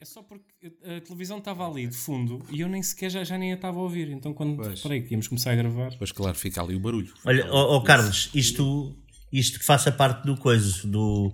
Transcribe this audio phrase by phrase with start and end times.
[0.00, 0.44] É só porque
[0.84, 3.78] a televisão estava ali de fundo e eu nem sequer já, já nem a estava
[3.78, 4.08] a ouvir.
[4.10, 4.80] Então quando Pois.
[4.80, 5.90] reparei que íamos começar a gravar.
[5.98, 7.12] Pois claro, fica ali o barulho.
[7.24, 8.96] Olha, ó ó, Carlos, isto,
[9.32, 11.32] isto que faça parte do coisa, do,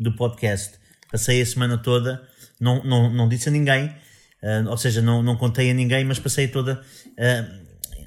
[0.00, 0.78] do podcast.
[1.10, 2.26] Passei a semana toda,
[2.58, 3.94] não, não, não disse a ninguém,
[4.42, 6.82] ah, ou seja, não, não contei a ninguém, mas passei toda
[7.18, 7.60] ah,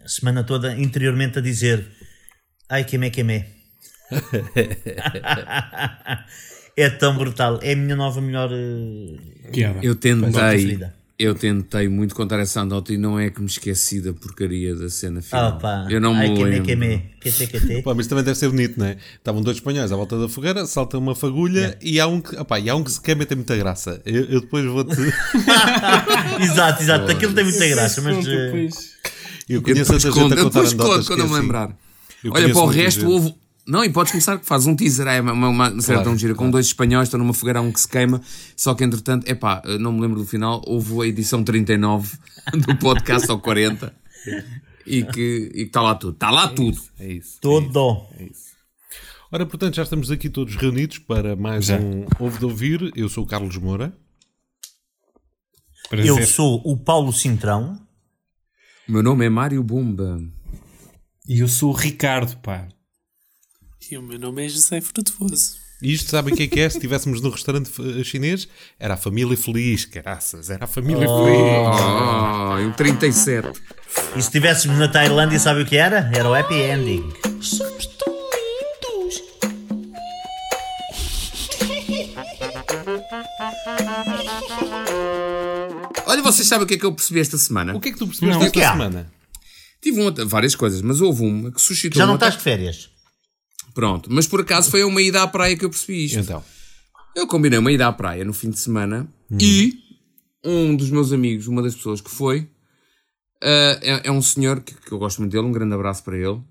[0.04, 1.88] a semana toda interiormente a dizer
[2.68, 3.48] ai queimé, queimé.
[6.75, 9.79] é tão brutal, é a minha nova melhor eh, Piada.
[9.81, 10.79] Eu tentei,
[11.17, 14.89] eu tentei muito contar essa anedota e não é que me esqueci da porcaria da
[14.89, 15.58] cena final.
[15.58, 16.63] Opa, eu não me ai lembro.
[16.63, 17.81] queimé, QT, QT.
[17.84, 18.97] Pá, mas também deve ser bonito, não é?
[19.17, 22.59] Estavam dois espanhóis à volta da fogueira, salta uma fagulha e, há um que, opá,
[22.59, 24.02] e há um que se queima e tem muita graça.
[24.05, 24.95] Eu, eu depois vou-te.
[26.41, 28.91] exato, exato, aquilo tem muita graça, mas eh, depois.
[29.49, 31.27] Eu Eu conheço depois tanta gente conto, a eu contar depois conto quando que eu
[31.27, 31.77] me lembrar.
[32.23, 33.33] Eu Olha, para o resto houve.
[33.70, 36.40] Não, e podes começar, faz um teaser, é uma, uma, uma Claro, tão gira, com
[36.40, 36.54] claro.
[36.54, 38.20] dois espanhóis, estão numa um que se queima,
[38.55, 42.18] só que entretanto, epá, não me lembro do final, houve a edição 39
[42.66, 43.94] do podcast ao 40
[44.88, 46.81] e que e está lá tudo, está lá tudo.
[47.00, 47.38] É isso.
[47.39, 48.08] todo.
[49.31, 51.78] Ora, portanto, já estamos aqui todos reunidos para mais Já.
[51.78, 52.92] um Ouve de Ouvir.
[52.95, 53.94] Eu sou o Carlos Moura.
[55.88, 56.09] Prazer.
[56.09, 57.80] Eu sou o Paulo Cintrão.
[58.88, 60.20] O meu nome é Mário Bumba.
[61.28, 62.67] E eu sou o Ricardo, pá.
[63.88, 65.58] E o meu nome é José Frutuoso.
[65.81, 66.69] E isto, sabem o que é que é?
[66.69, 72.67] Se estivéssemos num restaurante eh, chinês, era a família feliz, caraças, era a família feliz.
[72.67, 73.47] Oh, o 37.
[73.47, 76.11] E se estivéssemos na Tailândia, sabe o que era?
[76.13, 77.09] Era o happy ending.
[77.41, 79.23] Somos tão lindos.
[86.05, 87.75] Olha, vocês sabem o que é que eu percebi esta semana?
[87.75, 88.71] O que é que tu percebeste Não, esta o que há?
[88.71, 89.11] semana?
[89.81, 91.97] Tive uma- várias coisas, mas houve uma que suscitou.
[91.99, 92.89] Já não uma- estás de férias?
[93.80, 96.19] Pronto, mas por acaso foi a uma ida à praia que eu percebi isto.
[96.19, 96.44] Então,
[97.16, 99.08] Eu combinei uma ida à praia no fim de semana
[99.39, 99.73] e
[100.44, 102.49] um dos meus amigos, uma das pessoas que foi,
[103.41, 106.17] ah, é, é um senhor que, que eu gosto muito dele, um grande abraço para
[106.17, 106.41] ele.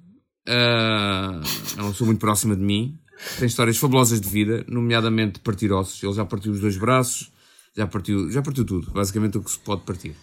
[0.48, 1.42] Ah,
[1.76, 2.96] é uma pessoa muito próxima de mim,
[3.38, 6.02] tem histórias fabulosas de vida, nomeadamente partir ossos.
[6.02, 7.30] Ele já partiu os dois braços,
[7.76, 10.14] já partiu, já partiu tudo, basicamente o que se pode partir.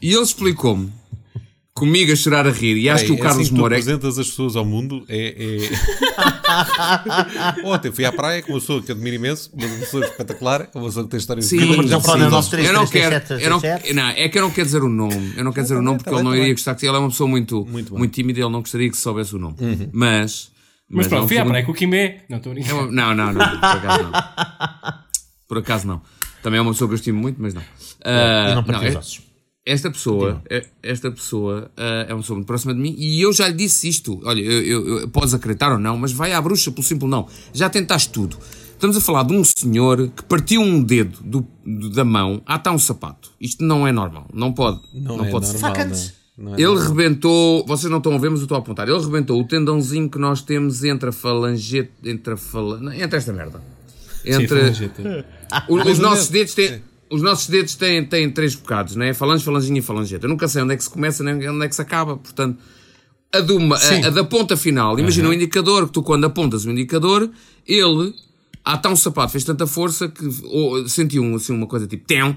[0.00, 0.90] E ele explicou-me,
[1.76, 3.74] comigo a chorar a rir, e acho Ei, que o é Carlos assim que Moura
[3.76, 5.36] é apresentas as pessoas ao mundo é...
[5.38, 5.68] é...
[7.64, 11.04] Ontem fui à praia com uma pessoa que admiro imenso, uma pessoa espetacular, uma pessoa
[11.04, 13.94] que tem histórias Sim, de telefone é 93 eu não quero, 337 eu não, 37.
[13.94, 15.98] não, é que eu não quero dizer o nome, eu não quero dizer o nome
[15.98, 16.54] porque tá ele bem, não tá iria bem.
[16.54, 19.02] gostar, que ele é uma pessoa muito, Muito muito, tímida, ele não gostaria que se
[19.02, 19.56] soubesse o nome.
[19.92, 20.50] Mas,
[20.88, 22.24] Mas é pronto, uma fui à praia com o Kimé.
[22.28, 22.70] Não, estou brincar.
[22.70, 24.12] é uma- não, não, não, por acaso não.
[25.48, 26.02] Por acaso não.
[26.42, 27.62] Também é uma pessoa que eu estimo muito, mas não.
[28.04, 29.20] Ah, E não partiu é- os ossos.
[29.66, 33.32] Esta pessoa, é- esta pessoa ah, é uma pessoa muito próxima de mim e eu
[33.32, 34.20] já lhe disse isto.
[34.24, 37.26] Olha, eu, eu, eu- podes acreditar ou não, mas vai à bruxa pelo simples não.
[37.52, 38.38] Já tentaste tudo.
[38.74, 42.54] Estamos a falar de um senhor que partiu um dedo do, do- da mão a
[42.54, 43.32] atar um sapato.
[43.40, 44.28] Isto não é normal.
[44.32, 44.80] Não pode.
[44.94, 45.58] Não, Não, é pode ser.
[45.60, 46.16] normal, não.
[46.38, 46.88] Não é Ele normal.
[46.88, 48.86] rebentou, vocês não estão a ver, mas eu estou a apontar.
[48.86, 53.16] Ele rebentou o tendãozinho que nós temos entre a falangete, entre a fala, não, entre
[53.16, 53.62] esta merda.
[54.22, 54.54] Entre
[55.68, 59.14] o- os nossos onde- dedos têm, os nossos dedos têm, têm três bocados, não é?
[59.14, 60.24] Falange, falanginha e falangete.
[60.24, 62.58] Eu nunca sei onde é que se começa nem onde é que se acaba, portanto,
[63.32, 64.04] a, Sim.
[64.04, 67.30] a, a da ponta final, imagina o indicador, que tu quando apontas o indicador,
[67.66, 68.14] ele,
[68.64, 72.06] há tão um sapato, fez tanta força que ou, sentiu um, assim, uma coisa tipo,
[72.06, 72.36] tem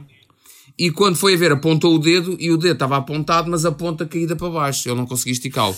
[0.80, 3.72] e quando foi a ver, apontou o dedo e o dedo estava apontado, mas a
[3.72, 4.88] ponta caída para baixo.
[4.88, 5.75] Ele não conseguia esticá-lo.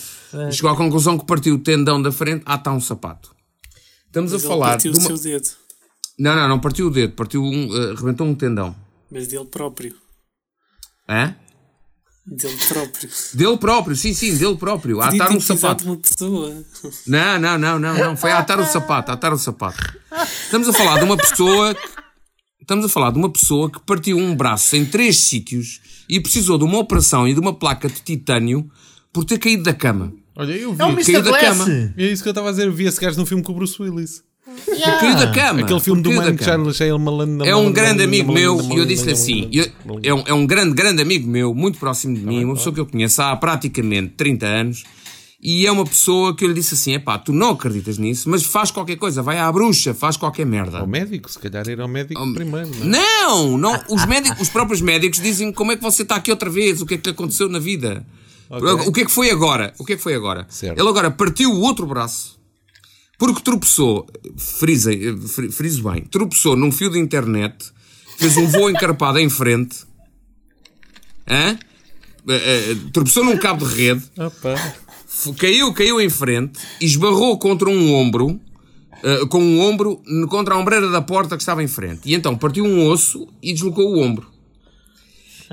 [0.48, 3.34] E Chegou à conclusão que partiu o tendão da frente, está um sapato.
[4.06, 5.08] Estamos Mas a falar partiu de o uma...
[5.08, 5.48] seu dedo.
[6.16, 8.76] Não, não, não partiu o dedo, partiu um, eh, rebentou um tendão.
[9.12, 9.94] Mas dele próprio.
[11.08, 11.36] Hã?
[12.26, 13.10] Dele próprio.
[13.34, 15.00] Dele próprio, sim, sim, dele próprio.
[15.02, 15.84] A atar um sapato.
[15.84, 16.64] de uma pessoa.
[17.06, 18.16] Não, não, não, não, não.
[18.16, 19.98] Foi a atar o sapato, a atar o sapato.
[20.44, 21.76] Estamos a falar de uma pessoa.
[22.60, 26.56] Estamos a falar de uma pessoa que partiu um braço em três sítios e precisou
[26.56, 28.70] de uma operação e de uma placa de titânio
[29.12, 30.12] por ter caído da cama.
[30.36, 30.76] Olha, eu vi.
[30.76, 31.22] É Caiu Mr.
[31.22, 31.64] da cama.
[31.64, 31.92] Glass.
[31.98, 32.66] É isso que eu estava a dizer.
[32.66, 34.22] Eu vi esse gajo no filme com o Bruce Willis.
[34.64, 35.60] Por caiu da cama.
[35.60, 36.72] Aquele filme do Mano da cama.
[36.72, 39.50] Charles Shale É um grande amigo meu e eu disse-lhe assim:
[40.02, 42.80] é, um, é um grande, grande amigo meu, muito próximo de mim, uma pessoa que
[42.80, 44.84] eu conheço há praticamente 30 anos.
[45.44, 48.44] E é uma pessoa que eu lhe disse assim: epá, tu não acreditas nisso, mas
[48.44, 50.78] faz qualquer coisa, vai à bruxa, faz qualquer merda.
[50.78, 52.70] Ao médico, se calhar era ao médico primeiro.
[52.84, 53.22] Não é?
[53.24, 56.48] Não, não, os, médicos, os próprios médicos dizem como é que você está aqui outra
[56.48, 58.06] vez, o que é que lhe aconteceu na vida.
[58.48, 59.72] O que é que foi agora?
[59.78, 60.46] O que é que foi agora?
[60.48, 60.78] Certo.
[60.78, 62.38] Ele agora partiu o outro braço
[63.24, 64.04] porque tropeçou,
[64.36, 67.54] frisa, eh, fri- friso bem, tropeçou num fio de internet,
[68.18, 69.76] fez um voo encarpado em frente,
[71.28, 71.56] Hã?
[72.28, 72.32] Eh,
[72.72, 74.54] eh, tropeçou num cabo de rede, Opa.
[75.38, 78.40] Caiu, caiu em frente, esbarrou contra um ombro,
[79.04, 82.00] eh, com um ombro contra a ombreira da porta que estava em frente.
[82.06, 84.26] E então partiu um osso e deslocou o ombro.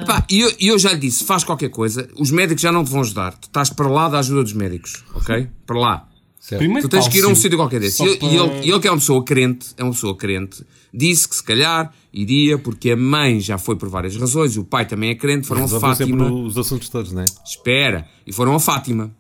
[0.07, 2.89] Pá, e eu, eu já lhe disse, faz qualquer coisa, os médicos já não te
[2.89, 3.33] vão ajudar.
[3.38, 5.48] Tu estás para lá da ajuda dos médicos, ok?
[5.68, 6.08] Para lá.
[6.49, 6.59] Certo.
[6.59, 8.01] Primeiro Tu tens que ir a um sítio qualquer desse.
[8.03, 10.15] E, ele- para- e ele, e ele que é uma pessoa crente, é uma pessoa
[10.17, 14.63] crente, disse que se calhar iria, porque a mãe já foi por várias razões, o
[14.63, 16.31] pai também é crente, foram a Resolveu sempre Fátima.
[16.43, 17.25] os assuntos todos, não é?
[17.45, 18.07] Espera.
[18.25, 19.11] E foram a Fátima.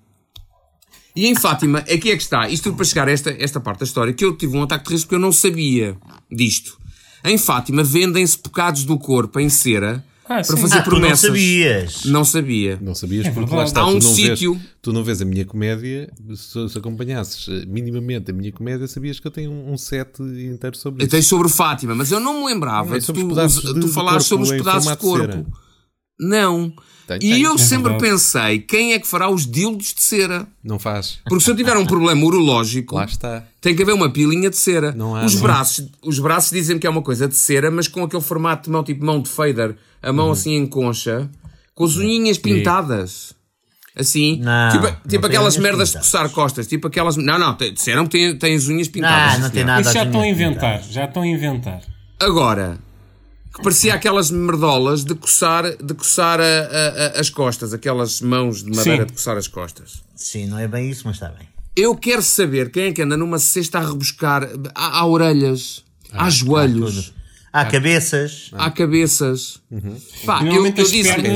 [1.15, 2.47] E em Fátima, aqui é que está.
[2.49, 4.85] Isto tudo para chegar a esta, esta parte da história, que eu tive um ataque
[4.87, 5.97] de risco porque eu não sabia
[6.31, 6.77] disto.
[7.23, 10.57] Em Fátima vendem-se bocados do corpo em cera Ah, para sim.
[10.57, 11.19] fazer Ah, tu não promessas.
[11.21, 12.05] sabias.
[12.05, 12.77] Não sabia.
[12.79, 13.81] Não sabias É porque lá está.
[13.81, 17.47] Há tu um não sítio- Vês, tu não vês a minha comédia, se, se acompanhasses
[17.49, 21.05] eh, minimamente a minha comédia, sabias que eu tenho um, um set inteiro sobre Eu
[21.07, 21.11] isso.
[21.11, 23.87] tenho sobre Fátima, mas eu não me lembrava Não, é de tu, de- tu de
[23.87, 25.25] falares corpo sobre os pedaços de de corpo.
[25.31, 25.45] cera.
[26.19, 26.71] Não.
[27.07, 27.41] Tem, e tem.
[27.41, 28.11] eu É sempre verdade.
[28.11, 30.45] pensei, quem é que fará os dildos de cera?
[30.63, 31.17] Não faz.
[31.27, 33.43] Porque se eu tiver um problema urológico, Lá está.
[33.59, 34.91] tem que haver uma pilinha de cera.
[34.91, 35.41] Não há, os, não.
[35.41, 38.69] braços, os braços dizem que é uma coisa de cera, mas com aquele formato de
[38.69, 40.15] mão, tipo mão de fader, a Uhum.
[40.15, 41.27] mão assim em concha,
[41.73, 43.33] com as unhinhas pintadas.
[43.95, 46.11] Assim, Não, tipo, não tipo aquelas merdas de pintadas.
[46.11, 47.17] coçar costas, tipo aquelas.
[47.17, 49.33] Não, não, disseram que tem, tem as unhas pintadas.
[49.33, 50.83] Ah, sim, não tem nada Isso já estão a inventar.
[50.83, 51.81] Já estão a inventar.
[52.19, 52.77] Agora,
[53.63, 58.69] parecia aquelas merdolas de coçar, de coçar a- a- a- as costas, aquelas mãos de
[58.75, 59.07] madeira Sim.
[59.07, 60.01] de coçar as costas.
[60.15, 61.47] Sim, não é bem isso, mas está bem.
[61.75, 64.49] Eu quero saber quem é que anda numa cesta a rebuscar.
[64.75, 67.13] Há, há orelhas, há joelhos,
[67.53, 68.49] Há cabeças.
[68.53, 69.61] há cabeças.
[70.25, 71.27] Pá, eu, Normalmente eu as disse-lhe,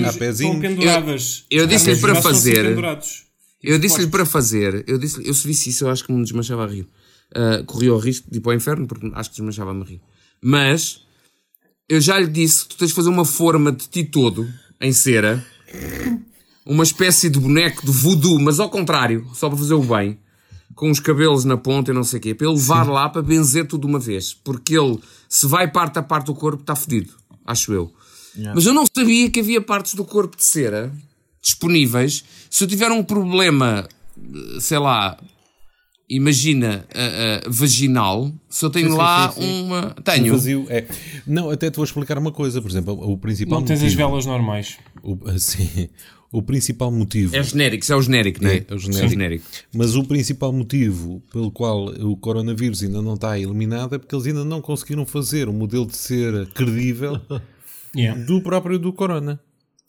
[0.00, 0.12] e Há
[0.60, 1.44] penduradas.
[1.50, 2.76] Eu- eu pernas para fazer.
[3.62, 6.64] eu disse-lhe para fazer, eu disse eu se visse isso, eu acho que me desmanchava
[6.64, 6.86] a rir.
[7.34, 10.00] Ah, corria o risco de ir para o inferno, porque acho que desmanchava-me a rir.
[10.42, 11.00] Mas,
[11.88, 14.48] eu já lhe disse que tu tens de fazer uma forma de ti todo,
[14.80, 15.44] em cera,
[16.64, 20.18] uma espécie de boneco de voodoo, mas ao contrário, só para fazer o bem,
[20.74, 23.22] com os cabelos na ponta e não sei o quê, para ele levar lá para
[23.22, 24.34] benzer tudo de uma vez.
[24.34, 24.98] Porque ele,
[25.28, 27.92] se vai parte a parte do corpo, está fedido, acho eu.
[28.54, 30.92] Mas eu não sabia que havia partes do corpo de cera
[31.40, 32.24] disponíveis.
[32.50, 35.16] Se eu tiver um problema, eh, sei lá,
[36.08, 39.62] imagina, eh, eh, vaginal, se eu tenho Sim, lá sim, sim.
[39.64, 39.94] uma.
[39.98, 40.32] Um Tenho.
[40.32, 40.86] vazio, é.
[41.26, 44.08] Não, até te vou explicar uma coisa, por exemplo, o principal Não tens as motivo.
[44.08, 44.78] velas normais.
[45.02, 45.88] O, sim,
[46.32, 47.34] o principal motivo.
[47.34, 48.56] É genérico, isso é o genérico, não é?
[48.56, 49.08] É, é o genérico.
[49.10, 49.44] genérico.
[49.74, 54.26] Mas o principal motivo pelo qual o coronavírus ainda não está eliminado é porque eles
[54.26, 57.20] ainda não conseguiram fazer um modelo de cera credível
[57.96, 59.40] Yeah, do próprio do corona.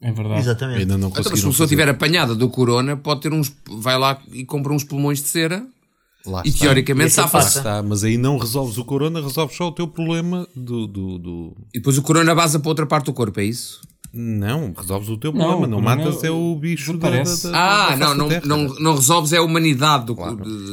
[0.02, 0.40] é verdade.
[0.42, 0.80] Exatamente.
[0.80, 3.52] Ainda não Então, mas se conseguiram a pessoa estiver apanhada do corona, pode ter uns.
[3.70, 5.68] Vai lá e compra uns pulmões de cera
[6.28, 6.62] Lá e está.
[6.66, 7.48] teoricamente safa-se.
[7.48, 7.60] passa.
[7.60, 11.58] está, mas aí não resolves o corona, resolves só o teu problema do, do, do-
[11.74, 13.80] E depois o corona vaza para outra parte do corpo, é isso?
[14.14, 17.90] Não, resolves o teu Não, problema, não, matas é o bicho da, da, da, Ah,
[17.90, 18.46] da não, não, terra.
[18.46, 20.20] não, não resolves é a humanidade do de-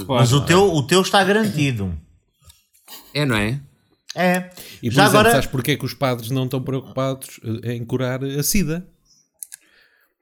[0.04, 0.20] Claro.
[0.20, 1.92] Mas o teu, o teu está garantido.
[3.12, 3.60] É, não é?
[4.16, 4.50] É.
[4.82, 5.30] E por Já exemplo, agora.
[5.32, 8.86] sabes porque é que os padres não estão preocupados eh, em curar a SIDA?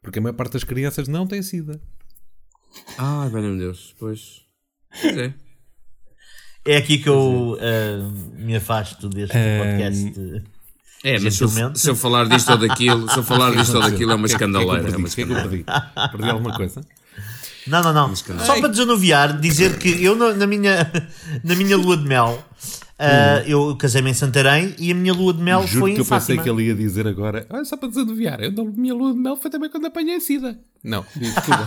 [0.02, 1.80] Porque a maior parte das crianças não tem SIDA.
[2.98, 4.41] Ah, velho meu Deus, pois.
[5.00, 5.34] Pois é.
[6.64, 10.42] É aqui que eu ah, me afasto deste podcast.
[11.04, 13.82] É, mas se eu, se eu falar disto ou daquilo, se eu falar disto ou
[13.82, 14.78] daquilo é uma O que é que escandaleira.
[14.78, 14.96] É perdi?
[14.96, 15.64] uma O que é que eu escandaleira.
[15.64, 16.12] perdi?
[16.12, 16.80] Perdi alguma coisa?
[17.66, 18.16] Não, não, não.
[18.16, 20.90] Só para desanuviar, dizer que eu na, minha,
[21.42, 22.44] na minha lua de mel,
[22.98, 26.00] ah, eu casei-me em Santarém e a minha lua de mel Juro foi que em
[26.00, 29.12] eu pensei que ele ia dizer agora, ah, só para desanuviar, eu não, minha lua
[29.12, 30.56] de mel foi também quando apanhei SIDA.
[30.84, 31.64] Não, desculpa.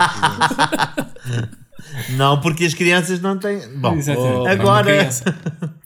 [2.11, 3.61] Não, porque as crianças não têm.
[3.77, 4.37] Bom, Exatamente.
[4.39, 4.95] Uma agora.
[4.97, 5.23] criança.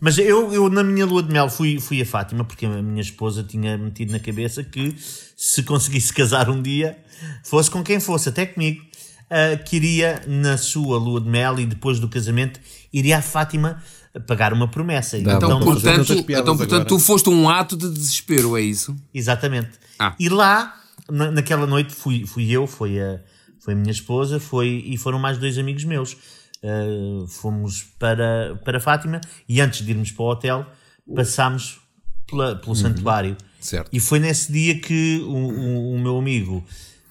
[0.00, 3.00] Mas eu, eu na minha lua de mel fui, fui a Fátima porque a minha
[3.00, 4.94] esposa tinha metido na cabeça que
[5.36, 6.98] se conseguisse casar um dia,
[7.42, 8.82] fosse com quem fosse, até comigo,
[9.30, 12.60] ah, queria na sua lua de mel e depois do casamento
[12.92, 13.82] iria a Fátima
[14.26, 15.18] pagar uma promessa.
[15.18, 16.84] Dá, Então, portanto, então, portanto agora.
[16.84, 18.94] tu foste um ato de desespero, é isso?
[19.14, 19.70] Exatamente.
[19.98, 20.14] Ah.
[20.20, 20.74] E lá,
[21.10, 23.18] na- naquela noite, fui, fui eu, foi a,
[23.66, 26.16] foi a minha esposa foi, e foram mais dois amigos meus.
[26.62, 30.66] Uh, fomos para, para Fátima e antes de irmos para o hotel,
[31.14, 31.78] passámos
[32.26, 33.36] pela- pelo santuário.
[33.60, 33.90] Certo.
[33.92, 36.64] E foi nesse dia que o, o- o meu amigo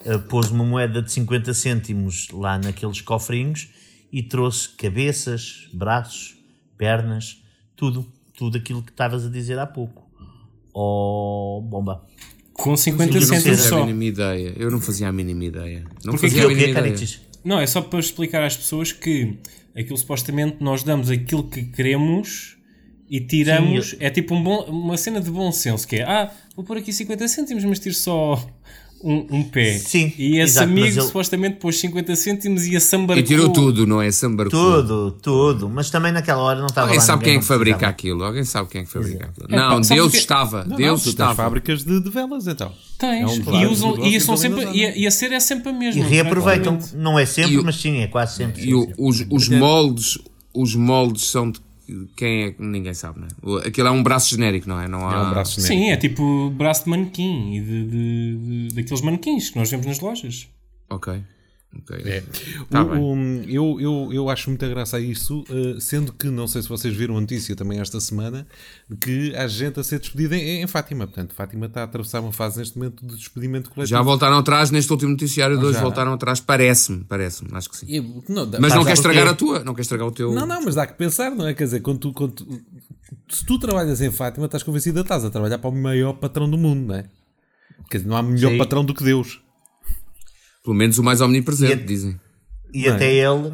[0.06, 3.68] uh, pôs uma moeda de 50 cêntimos lá naqueles cofrinhos
[4.12, 6.36] e trouxe cabeças, braços,
[6.78, 7.42] pernas,
[7.76, 8.10] tudo.
[8.38, 10.10] Tudo aquilo que estavas a dizer há pouco.
[10.74, 12.06] Oh, bomba.
[12.58, 13.86] Com 50 Eu não cêntimos fazia a só.
[13.86, 14.54] mínima ideia.
[14.58, 15.84] Eu não fazia a mínima ideia.
[16.04, 17.10] Não Porquê fazia que a mínima é, ideia.
[17.44, 19.38] Não, é só para explicar às pessoas que
[19.76, 22.58] aquilo supostamente nós damos aquilo que queremos
[23.10, 23.90] e tiramos.
[23.92, 26.78] Sim, É tipo um bom- uma cena de bom senso que é ah, vou pôr
[26.78, 28.44] aqui 50 cêntimos, mas tiro só
[29.06, 29.78] um, um pé.
[29.78, 33.24] Sim, E esse exato, amigo ele- supostamente pôs 50 cêntimos e assambarcou.
[33.24, 34.12] E tirou tudo, não é?
[34.12, 34.60] Sambarcou.
[34.82, 35.70] Tudo, tudo.
[35.70, 37.92] Mas também naquela hora não estava Alguém lá sabe quem é que fabrica precisava.
[37.92, 38.24] aquilo?
[38.24, 39.48] Alguém sabe quem é que fabrica aquilo?
[39.50, 40.64] É, Não, Deus que- estava.
[40.66, 41.36] Não, Deus não, estava.
[41.36, 42.72] fábricas de, de velas, então.
[42.98, 43.22] Tens.
[43.22, 45.70] É um e, claro usam, e, são sempre, e, a, e a ser é sempre
[45.70, 46.04] a mesma.
[46.04, 46.80] E reaproveitam.
[46.96, 48.64] Não é sempre, o- mas sim, é quase sempre.
[48.66, 48.94] E o- sim, sim.
[48.98, 50.18] os, os moldes,
[50.54, 51.60] os moldes são de
[52.18, 53.68] quem é que ninguém sabe, não é?
[53.68, 54.88] Aquilo é um braço genérico, não é?
[54.88, 55.14] Não há...
[55.14, 55.84] É um braço genérico.
[55.86, 58.38] Sim, é tipo braço de manequim e de, de-
[58.70, 60.48] de- daqueles manequins que nós vemos nas lojas.
[60.90, 61.22] Ok.
[61.78, 61.98] Ok.
[62.06, 62.24] É.
[62.70, 66.48] Tá O- o- eu, eu, eu acho muita graça a isso, eh, sendo que, não
[66.48, 68.48] sei se vocês viram a notícia também esta semana,
[69.02, 71.06] que há gente a ser despedida em, em Fátima.
[71.06, 73.98] Portanto, Fátima está a atravessar uma fase neste momento de despedimento coletivo.
[73.98, 75.82] Já voltaram atrás neste último noticiário de hoje, já.
[75.82, 78.24] voltaram atrás, parece-me, parece-me, acho que sim.
[78.30, 80.34] Não, dá- Mas não quer estragar a tua, não quer estragar o teu.
[80.34, 81.54] Não, não, mas dá que pensar, não é?
[81.54, 82.62] Quer dizer, quando tu, quando tu-
[83.30, 86.58] se tu trabalhas em Fátima, estás convencida, estás a trabalhar para o maior patrão do
[86.58, 87.06] mundo, não é?
[87.90, 88.58] Quer dizer, não há melhor Sim.
[88.58, 89.42] patrão do que Deus.
[90.66, 92.20] Pelo menos o mais omnipresente, E- dizem.
[92.74, 92.92] E é?
[92.92, 93.54] até ele.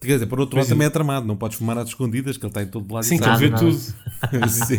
[0.00, 2.50] Quer dizer, por outro lado também é tramado, não podes fumar às escondidas, que ele
[2.50, 3.04] está em todo lado.
[3.04, 3.38] Sim, e sabe.
[3.38, 3.62] vê nada.
[3.64, 3.78] tudo.
[4.48, 4.78] Sim.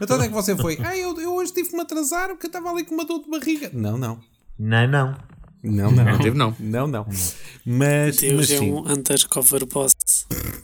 [0.00, 0.76] Então onde é que você foi?
[0.82, 3.22] Ah, eu, eu hoje tive que me atrasar porque eu estava ali com uma dor
[3.22, 3.70] de barriga.
[3.72, 4.18] Não, não.
[4.58, 5.16] Não, não.
[5.62, 6.04] Não, não.
[6.04, 6.56] Não teve, não.
[6.58, 7.06] Não, não.
[7.08, 9.94] Mas, mas Deus é sim, um undercover boss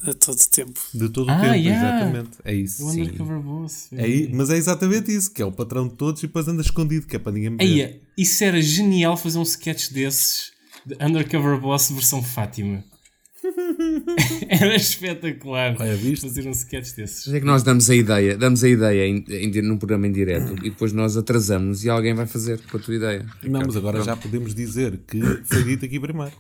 [0.03, 0.81] a todo tempo.
[0.93, 1.97] de todo o Ah, tempo, yeah.
[1.99, 2.31] exatamente.
[2.45, 2.85] É isso.
[2.85, 3.89] O undercover boss.
[3.93, 7.07] É mas é exatamente isso, que é o patrão de todos e depois anda escondido,
[7.07, 7.63] que é para ninguém ver.
[7.63, 10.51] Aí, isso era genial fazer um sketch desses
[10.85, 12.83] de Undercover Boss versão Fátima.
[14.49, 16.23] era espetacular Olha, viste?
[16.27, 17.27] fazer um sketch desses.
[17.27, 20.13] Mas é que nós damos a ideia, damos a ideia em, em, num programa em
[20.13, 23.27] direto e depois nós atrasamos e alguém vai fazer com a tua ideia.
[23.43, 26.33] Não, mas agora já podemos dizer que foi dito aqui primeiro.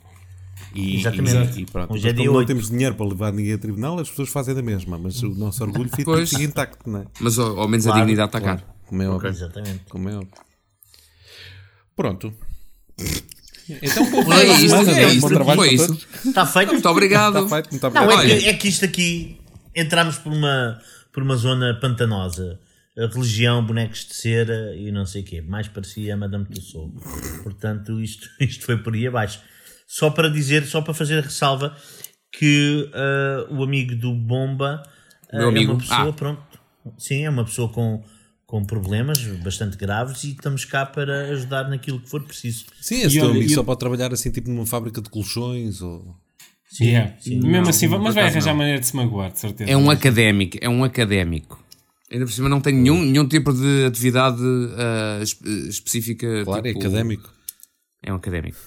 [0.74, 1.58] E, Exatamente.
[1.60, 1.94] E, e pronto.
[1.94, 4.54] Hoje é dia como não temos dinheiro para levar ninguém a tribunal, as pessoas fazem
[4.54, 7.04] da mesma, mas o nosso orgulho fica, intacto, não é?
[7.20, 8.74] Mas ao, ao menos a Claro, dignidade está Claro, cá.
[8.86, 9.30] como é óbvio.
[9.30, 9.80] Exatamente.
[9.88, 10.32] Como é óbvio.
[11.96, 12.32] Pronto.
[13.82, 16.06] Então, bom, Foi isso, semana, é isso, foi isso.
[16.26, 16.72] Está feito.
[16.72, 17.38] Muito obrigado.
[17.38, 18.10] Está feito, muito Não, obrigado.
[18.10, 18.40] é Olha.
[18.40, 19.40] que, é que isto aqui
[19.74, 20.80] entramos por uma,
[21.12, 22.58] por uma zona pantanosa.
[22.98, 25.40] A religião, bonecos de cera e não sei o quê.
[25.40, 27.00] Mais parecia a Madame Tussauds.
[27.44, 29.38] Portanto, isto, isto foi por aí abaixo.
[29.86, 31.76] Só para dizer, só para fazer a ressalva
[32.32, 34.82] que ah, o amigo do Bomba
[35.32, 35.72] ah, Meu é amigo?
[35.72, 36.12] uma pessoa, Ah.
[36.12, 36.42] pronto,
[36.98, 38.02] sim, é uma pessoa com,
[38.48, 42.64] com problemas bastante graves e estamos cá para ajudar naquilo que for preciso.
[42.80, 45.82] Sim, esse E teu olha, amigo só pode trabalhar assim, tipo numa fábrica de colchões
[45.82, 46.16] ou.
[46.70, 47.14] Sim, Yeah.
[47.20, 47.36] sim.
[47.40, 48.56] Mesmo Não, assim, mas vai arranjar não.
[48.58, 49.70] maneira de se magoar, de certeza.
[49.70, 51.62] É um académico, é um académico.
[52.10, 54.40] Ainda por cima não tem nenhum, nenhum tipo de atividade
[55.22, 55.38] es-
[55.68, 56.42] específica.
[56.44, 57.30] Claro, tipo- é académico.
[58.02, 58.58] É um académico.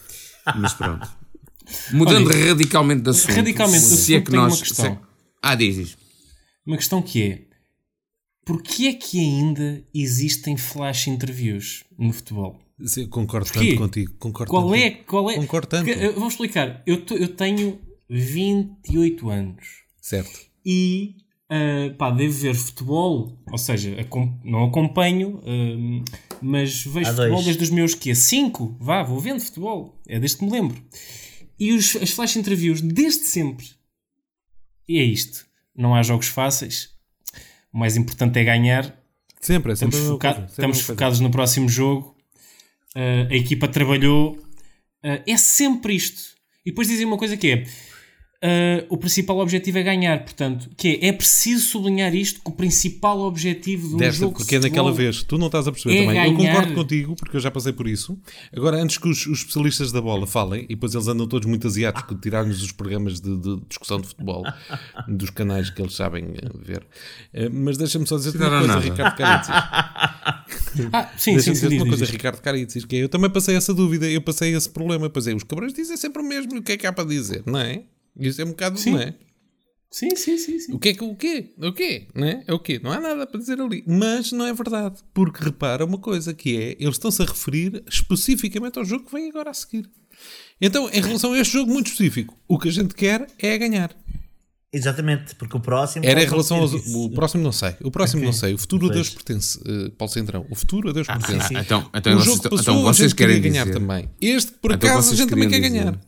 [0.58, 1.10] Mas pronto.
[1.92, 3.34] Mudando radicalmente de assunto.
[3.36, 4.54] radicalmente de se é assunto, que nós.
[4.54, 4.86] uma questão.
[4.86, 4.98] se é-
[5.42, 5.98] Ah, diz, diz.
[6.68, 7.42] Uma questão que é:
[8.46, 12.60] porquê é que ainda existem flash interviews no futebol?
[12.84, 13.70] Sim, concordo Porquê?
[13.70, 14.14] tanto contigo.
[14.18, 15.36] Concordo Qual tanto é, qual é?
[15.36, 15.86] Concordo tanto.
[15.86, 16.82] Porque, eu vou explicar.
[16.88, 17.80] Eu, tô- eu tenho
[18.10, 19.68] 28 anos
[20.02, 20.40] Certo.
[20.66, 21.16] e
[21.50, 26.04] ah, pá, devo ver futebol, ou seja, acom- não acompanho, hum,
[26.42, 27.46] mas vejo Há futebol dois.
[27.46, 28.16] desde os meus quê?
[28.16, 28.78] 5?
[28.80, 30.02] Vá, vou vendo futebol.
[30.08, 30.82] É desde que me lembro.
[31.60, 33.68] E os, as flash interviews desde sempre.
[34.88, 35.46] E é isto.
[35.76, 36.90] Não há jogos fáceis.
[37.74, 38.84] O mais importante é ganhar.
[39.40, 42.16] Sempre, é sempre Estamos, foca- coisa, sempre estamos focados no próximo jogo.
[42.96, 44.34] Uh, a equipa trabalhou.
[45.04, 46.36] Uh, é sempre isto.
[46.66, 47.64] E depois dizem uma coisa que é:
[48.44, 50.24] uh, o principal objetivo é ganhar.
[50.24, 54.38] Portanto, que é, é preciso sublinhar isto que o principal objetivo de um Desta, jogo
[54.38, 56.26] porque é naquela vez, tu não estás a perceber é também.
[56.26, 56.54] Eu ganhar.
[56.54, 58.18] concordo contigo, porque eu já passei por isso.
[58.56, 61.68] Agora, antes que os, os especialistas da bola falem, e depois eles andam todos muito
[61.68, 64.44] asiáticos de tirar-nos os programas de, de discussão de futebol
[65.08, 66.86] dos canais que eles sabem eh, ver.
[67.34, 68.82] Eh, Mas deixa-me só dizer uma coisa, nada.
[68.82, 69.56] Ricardo Caritzis.
[70.92, 72.14] Ah, sim, sim, dizer diz, uma coisa, diz.
[72.14, 75.10] Ricardo Caritzis, que é, eu também passei essa dúvida, eu passei esse problema.
[75.10, 77.08] Pois é, os cabrões dizem sempre o mesmo, e o que é que há para
[77.08, 77.84] dizer, não é?
[78.20, 78.92] Isso é um bocado, Sim.
[78.92, 79.14] não é?
[79.94, 80.58] Sim, sim, sim.
[80.58, 80.74] sim.
[80.74, 81.54] O que é que o quê?
[81.58, 82.08] O quê?
[82.16, 82.44] Não é?
[82.48, 82.80] É o quê?
[82.82, 83.84] Não há nada para dizer ali.
[83.86, 85.00] Mas não é verdade.
[85.14, 89.30] Porque repara uma coisa que é, eles estão-se a referir especificamente ao jogo que vem
[89.30, 89.90] agora a seguir.
[90.62, 93.94] Então, em relação a este jogo muito específico, o que a gente quer é ganhar.
[94.74, 96.06] Exatamente, porque o próximo.
[96.06, 96.98] Era em relação isso.
[96.98, 97.76] O próximo não sei.
[97.82, 98.26] O próximo Ok.
[98.28, 98.54] não sei.
[98.54, 99.24] O futuro a Deus Pois.
[99.24, 100.46] pertence, eh, Paulo Centrão.
[100.50, 101.48] O futuro a Deus pertence.
[101.50, 101.58] sim.
[101.58, 103.78] Então, então, o vocês, jogo que passou, então a vocês querem ganhar dizer.
[103.78, 104.10] também.
[104.22, 105.70] Este, por Então acaso, a vocês gente também quer dizer.
[105.72, 106.00] ganhar.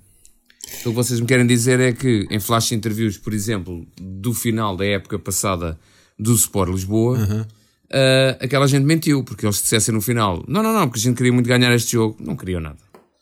[0.86, 4.76] O que vocês me querem dizer é que em flash interviews, por exemplo, do final
[4.76, 5.80] da época passada
[6.18, 7.48] do Sport Lisboa,
[7.94, 11.16] ah, aquela gente mentiu, porque eles dissessem no final: não, não, não, porque a gente
[11.16, 12.18] queria muito ganhar este jogo.
[12.20, 12.78] Não queriam nada.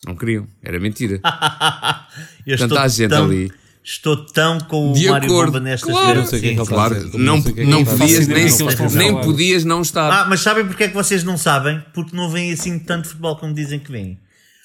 [0.08, 0.48] Não queriam.
[0.64, 1.20] Era mentira.
[2.48, 3.52] Eu Tanta estou gente tão, ali.
[3.84, 5.52] Estou tão com o De Mário acordo.
[5.52, 6.10] Bomba nestas Claro.
[6.10, 7.14] Eu não sei que é que Claro, dizer.
[7.14, 10.10] Eu não, que é não a podias nem, Não eles nem podias não estar.
[10.10, 11.84] Ah, mas sabem porque é que vocês não sabem?
[11.94, 14.18] Porque não veem assim tanto futebol como dizem que vêm.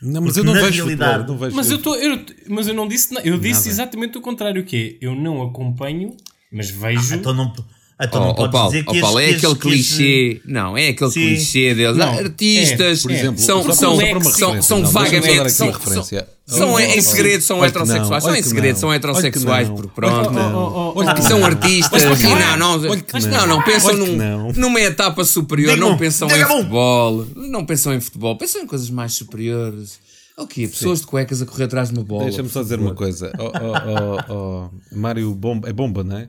[0.03, 2.69] Não, mas Porque eu não vejo realidade- futebol, não vejo Mas eu, tô, eu, mas
[2.69, 6.15] eu não disse Eu disse exatamente o contrário, que é, eu não acompanho,
[6.53, 7.15] mas vejo.
[7.15, 7.53] Então não,
[7.99, 10.41] então Oh, não oh, podes Paulo, dizer oh, que Paulo, é aquele clichê.
[10.45, 11.21] Não, é aquele Sim.
[11.21, 11.97] clichê deles.
[11.97, 15.51] Não, artistas é, por exemplo, são, só são, são, não, vagamente.
[15.51, 16.29] São, referência.
[16.47, 18.23] são, em segredo, são heterossexuais.
[18.23, 20.31] São em segredo, são heterossexuais, porque pronto.
[20.37, 22.39] Oh, oh, oh, São artistas não.
[22.59, 23.63] não, não, não.
[23.63, 28.67] pensam num- numa etapa superior, não pensam em futebol, não pensam em futebol, pensam em
[28.67, 30.05] coisas mais superiores.
[30.37, 30.69] O quê?
[30.69, 32.25] Pessoas de cuecas a correr atrás de uma bola.
[32.25, 33.33] Deixa-me só dizer uma coisa.
[33.39, 36.29] Oh, oh, oh, oh, Mário Bomba, é bomba, não é?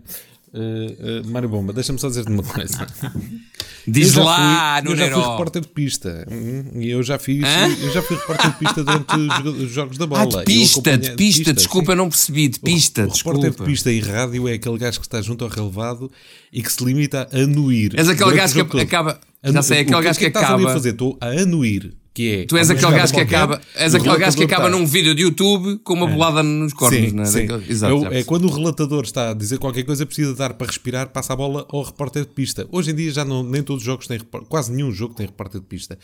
[0.53, 2.87] Uh, uh, Mário Bomba, deixa-me só dizer-te uma coisa.
[3.89, 7.17] Diz Eu lá, fui, no Eu já fui repórter de pista Hum, e eu já
[7.17, 7.67] fiz, Hã?
[7.81, 9.15] eu já fui repórter de pista durante
[9.63, 10.23] os jogos da bola.
[10.23, 11.91] Ah, de pista, de pista, desculpa, sim.
[11.93, 13.71] eu não percebi, de pista, o repórter de desculpa.
[13.71, 16.11] pista e rádio é aquele gajo que está junto ao relevado
[16.51, 17.93] e que se limita a anuir.
[17.97, 20.31] És aquele gajo o que acaba- já sei, o aquele que- gajo o que, é
[20.31, 20.89] que estás ali a acaba- fazer?
[20.89, 21.93] Estou a anuir.
[22.17, 24.87] Que é, Tu és aquele gajo que acaba, és aquele gajo que acaba está- num
[24.87, 27.25] vídeo de YouTube com uma bolada nos cornos, Sim, não é?
[27.27, 27.45] sim.
[27.45, 30.65] Daquele- Exato, Eu- é quando o relatador está a dizer qualquer coisa, precisa dar para
[30.65, 32.67] respirar, passa a bola ao repórter de pista.
[32.71, 34.17] Hoje em dia já não, nem todos os jogos têm
[34.49, 35.95] quase nenhum jogo tem repórter de pista.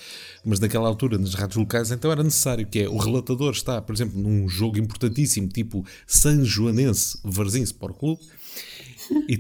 [0.46, 3.96] Mas naquela altura, nas rádios locais, então era necessário que é o relatador está, por
[3.96, 8.22] exemplo, num jogo importantíssimo, tipo San Joanense Varzim Sport Clube,
[9.28, 9.36] e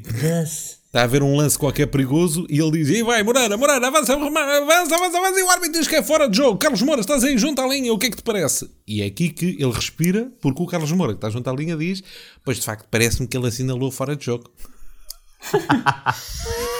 [0.93, 4.13] está a haver um lance qualquer perigoso e ele diz: E vai, Moreira, Moreira, avança,
[4.13, 5.39] avança, avança, avança.
[5.39, 6.59] E o árbitro diz que é fora de jogo.
[6.59, 8.69] Carlos Moura, estás aí junto à linha, o que é que te parece?
[8.87, 11.75] E é aqui que ele respira, porque o Carlos Moura, que está junto à linha,
[11.75, 12.03] diz:
[12.45, 14.51] Pois de facto, parece-me que ele assinalou fora de jogo.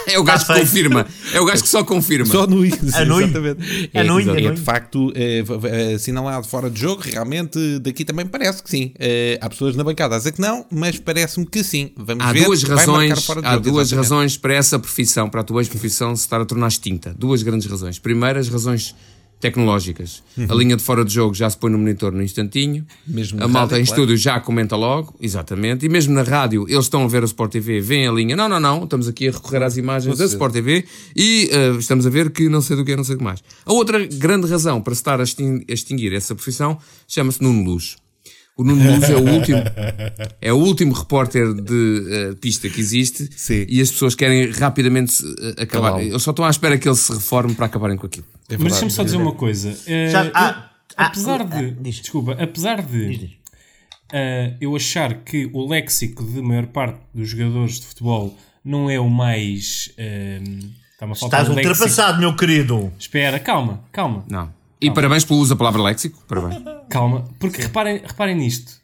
[0.06, 1.06] É o gajo que confirma.
[1.32, 2.26] É o gajo que só confirma.
[2.26, 3.24] Só no sim, Anui.
[3.24, 3.90] exatamente.
[3.92, 4.54] É, Anui, é anui.
[4.54, 7.02] de facto é, é, assinalado fora de jogo.
[7.02, 8.92] Realmente, daqui também parece que sim.
[8.98, 11.90] É, há pessoas na bancada a dizer que não, mas parece-me que sim.
[11.96, 12.44] Vamos Há ver.
[12.44, 14.10] duas razões, fora de há jogo, duas exatamente.
[14.10, 17.14] razões para essa profissão, para a tua ex-profissão se estar a tornar extinta.
[17.18, 17.98] Duas grandes razões.
[17.98, 18.94] Primeiro, as razões
[19.44, 20.22] tecnológicas.
[20.48, 22.86] A linha de fora de jogo já se põe no monitor no instantinho.
[23.06, 23.14] Uhum.
[23.14, 24.00] Mesmo a malta rádio, em claro.
[24.02, 25.84] estúdio já comenta logo, exatamente.
[25.84, 28.34] E mesmo na rádio, eles estão a ver a Sport TV, veem a linha.
[28.34, 30.84] Não, não, não, estamos aqui a recorrer às imagens da Sport TV
[31.14, 33.24] e eh, estamos a ver que não sei do que é, não sei o que
[33.24, 33.40] mais.
[33.66, 37.62] A outra grande razão para se estar a extin- a extinguir essa profissão chama-se Nuno
[37.64, 37.96] Luz.
[38.56, 39.58] O Nuno Luz é o último,
[40.40, 43.66] é o último repórter de eh, pista que existe Sim.
[43.68, 45.12] e as pessoas querem rapidamente
[45.58, 46.00] eh, acabar.
[46.00, 48.26] Eles só estão à espera que ele se reforme para acabarem com aquilo.
[48.54, 49.76] É Mas deixa-me só dizer uma coisa.
[49.86, 51.70] Eh, Já- eu- ah, ah, apesar ah, de.
[51.72, 51.96] diz.
[51.96, 53.08] Desculpa, apesar de.
[53.08, 53.30] Diz, diz.
[54.12, 58.98] eh, eu achar que o léxico de maior parte dos jogadores de futebol não é
[58.98, 59.90] o mais.
[60.92, 61.68] Está-me a faltar Estás léxico.
[61.72, 62.92] ultrapassado, meu querido.
[62.98, 64.52] Espera, calma, calma, Não.
[64.80, 66.22] E parabéns pelo uso da palavra léxico.
[66.28, 66.62] Parabéns.
[66.90, 67.24] calma.
[67.38, 68.83] Porque reparem, reparem nisto.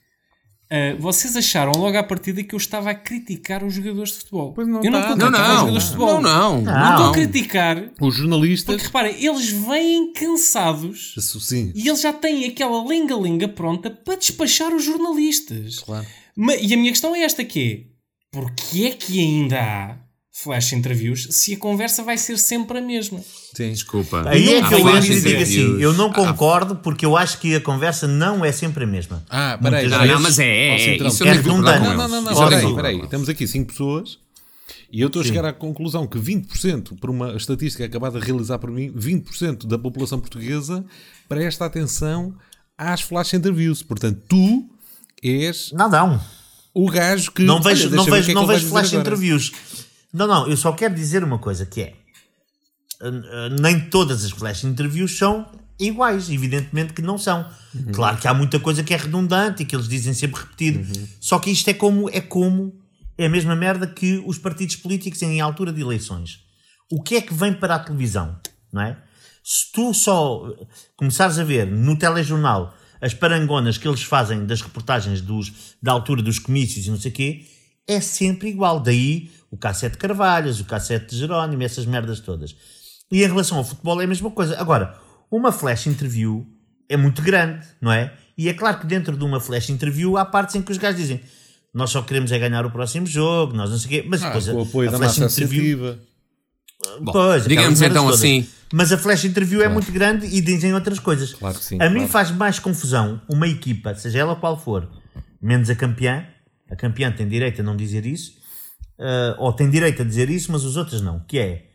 [0.73, 4.53] Eh, vocês acharam logo à partida que eu estava a criticar os jogadores de futebol.
[4.53, 5.59] Pois não eu não está, estou a Não, criticar os não.
[5.59, 6.21] jogadores de futebol.
[6.23, 6.63] Não, não.
[6.63, 7.13] Não estou a Não.
[7.13, 7.91] criticar.
[8.01, 8.75] Os jornalistas.
[8.75, 11.73] Porque reparem, eles vêm cansados Isso, Sim.
[11.75, 15.81] e eles já têm aquela linga-linga pronta para despachar os jornalistas.
[15.81, 16.07] Claro.
[16.37, 17.89] Ma- E a minha questão é esta que
[18.33, 19.97] é, porquê é que ainda há
[20.43, 23.21] flash interviews se a conversa vai ser sempre a mesma?
[23.55, 23.71] Sim.
[23.71, 24.29] Desculpa.
[24.29, 27.55] Aí é que eu entro e digo assim: eu não concordo porque eu acho que
[27.55, 29.23] a conversa não é sempre a mesma.
[29.29, 29.89] Ah, peraí.
[29.89, 31.07] Não, não, mas é, é, é.
[31.07, 31.81] Isso é redundante.
[31.87, 32.49] Não, não, não, não.
[32.49, 33.07] tenho Peraí.
[33.09, 34.19] Temos aqui 5 pessoas
[34.93, 38.59] e eu estou a chegar à conclusão que 20%, por uma estatística acabada de realizar
[38.59, 40.85] por mim, 20% da população portuguesa
[41.29, 42.35] presta atenção
[42.77, 43.83] às flash interviews.
[43.83, 44.69] Portanto, tu
[45.23, 46.21] és Não, não.
[46.75, 47.43] o gajo que.
[47.43, 49.01] Não Olha, vejo, deixa não vejo, é não vejo dizer flash agora.
[49.03, 49.53] interviews.
[50.13, 51.95] Não, não, eu só quero dizer uma coisa que é.
[53.01, 55.47] uh, uh, Nem todas as flash interviews são
[55.79, 57.49] iguais, evidentemente que não são.
[57.75, 57.93] Uhum.
[57.93, 60.79] Claro que há muita coisa que é redundante e que eles dizem sempre repetido.
[60.79, 61.09] Uhum.
[61.21, 62.79] Só que isto é como é como
[63.17, 66.41] é a mesma merda que os partidos políticos em altura de eleições.
[66.91, 68.39] O que é que vem para a televisão,
[68.73, 68.97] não é?
[69.43, 70.43] Se tu só
[70.97, 76.23] começares a ver no telejornal as parangonas que eles fazem das reportagens dos, da altura
[76.23, 77.47] dos comícios e não sei o quê,
[77.93, 78.81] é sempre igual.
[78.81, 82.55] Daí o K7 Carvalhas, o K7 de Jerónimo, essas merdas todas.
[83.11, 84.59] E em relação ao futebol é a mesma coisa.
[84.61, 84.95] Agora,
[85.31, 86.47] uma flash interview
[86.89, 88.13] é muito grande, não é?
[88.39, 91.01] E é claro que dentro de uma flash interview há partes em que os gajos
[91.01, 91.21] dizem
[91.73, 94.09] nós só queremos é ganhar o próximo jogo, nós não sei o quê.
[94.09, 95.99] Mas Ah, depois a- com o apoio a da flash interview associativa.
[97.13, 98.19] Pois, digamos então todas.
[98.21, 98.47] assim.
[98.73, 101.33] Mas a flash interview é muito grande e dizem outras coisas.
[101.35, 102.09] Claro que sim, A mim claro.
[102.13, 104.89] faz mais confusão uma equipa, seja ela qual for,
[105.43, 106.25] menos a campeã.
[106.71, 108.33] A campeã tem direito a não dizer isso,
[108.99, 111.21] ah, ou tem direito a dizer isso, mas os outros não.
[111.21, 111.67] Que é,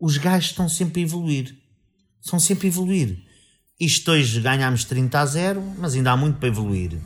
[0.00, 1.54] os gajos estão sempre a evoluir.
[2.22, 3.18] Estão sempre a evoluir.
[3.80, 6.98] Isto hoje ganhámos 30 a 0, mas ainda há muito para evoluir.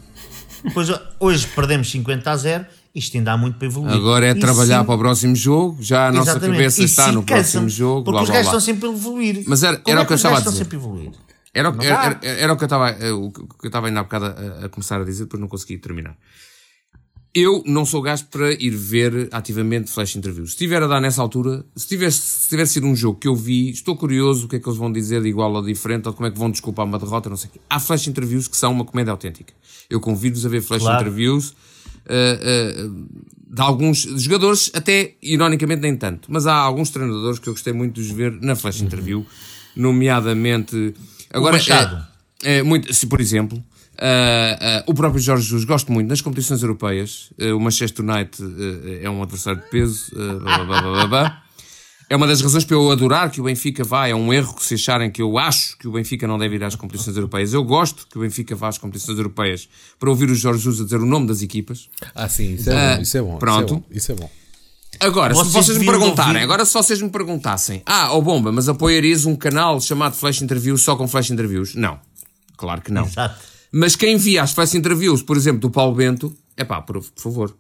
[0.64, 0.88] Depois,
[1.20, 3.94] hoje perdemos 50 a 0, isto ainda há muito para evoluir.
[3.94, 7.22] Agora é E trabalhar sim- para o próximo jogo, já a nossa cabeça está no
[7.24, 9.44] próximo jogo, Porque blá os gajos estão sempre a evoluir.
[9.46, 10.62] Mas era- era é o que eu estava a gajos dizer.
[10.64, 11.10] estão sempre a evoluir?
[11.54, 14.02] Era, era, era- era o que eu estava eh, o que eu estava ainda há
[14.04, 16.16] bocado a, a começar a dizer, depois não consegui terminar.
[17.34, 20.50] Eu não sou gajo para ir ver ativamente flash interviews.
[20.50, 23.34] Se estiver a dar nessa altura, se tivesse, se tiver sido um jogo que eu
[23.34, 26.12] vi, estou curioso o que é que eles vão dizer de igual ou diferente, ou
[26.12, 27.60] como é que vão desculpar uma derrota, não sei o quê.
[27.70, 29.54] Há flash interviews que são uma comédia autêntica.
[29.88, 31.00] Eu convido-vos a ver flash Claro.
[31.00, 31.54] interviews
[32.04, 32.88] eh, eh,
[33.54, 37.94] de alguns jogadores, até ironicamente nem tanto, mas há alguns treinadores que eu gostei muito
[37.94, 39.24] de os ver na flash interview,
[39.74, 40.94] nomeadamente.
[41.32, 42.06] Agora, Machado.
[42.42, 43.62] é, é muito, se, por exemplo,
[44.04, 47.30] ah, o próprio Jorge Jesus gosto muito nas competições europeias.
[47.40, 48.42] ah, o Manchester United
[49.02, 50.10] é um adversário de peso.
[50.14, 51.42] blá, blá, blá, blá, blá, blá.
[52.10, 54.06] É uma das razões para eu adorar que o Benfica vá.
[54.06, 56.64] É um erro que se acharem que eu acho que o Benfica não deve ir
[56.64, 57.54] às competições europeias.
[57.54, 59.66] Eu gosto que o Benfica vá às competições europeias
[59.98, 61.88] para ouvir o Jorge Jesus a dizer o nome das equipas.
[62.14, 63.38] Ah, sim, isso é bom, isso é bom.
[63.38, 63.82] pronto.
[63.90, 64.24] Isso é bom.
[64.24, 64.30] Isso é bom.
[65.00, 68.52] Agora, se Vocês vocês me perguntarem, ouvir- agora se vocês me perguntassem, ah, ó bomba,
[68.52, 71.74] mas apoiarias um canal chamado Flash Interviews só com Flash Interviews?
[71.74, 71.98] Não.
[72.58, 73.06] Claro que não.
[73.06, 73.51] Exato.
[73.72, 77.22] Mas quem via as Flash Interviews, por exemplo, do Paulo Bento, é pá, por, por
[77.22, 77.56] favor,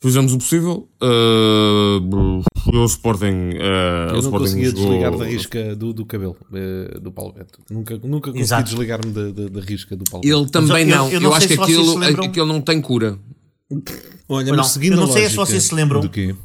[0.00, 0.88] fizemos o possível.
[1.02, 3.26] Uh, o Sporting.
[3.26, 7.32] Uh, Eu não Sporting conseguia jogou- desligar da risca do, do cabelo eh, do Paulo
[7.32, 7.58] Bento.
[7.70, 8.64] Nunca, nunca consegui Exato.
[8.70, 10.36] desligar-me da, da, da risca do Paulo Bento.
[10.40, 11.06] Ele também Mas eu- não.
[11.08, 13.18] eu Eu, não acho sei que aquilo, se lembram- aquilo não tem cura.
[14.28, 16.00] Olha, Não, mas seguindo eu não a sei se lógica vocês se lembram.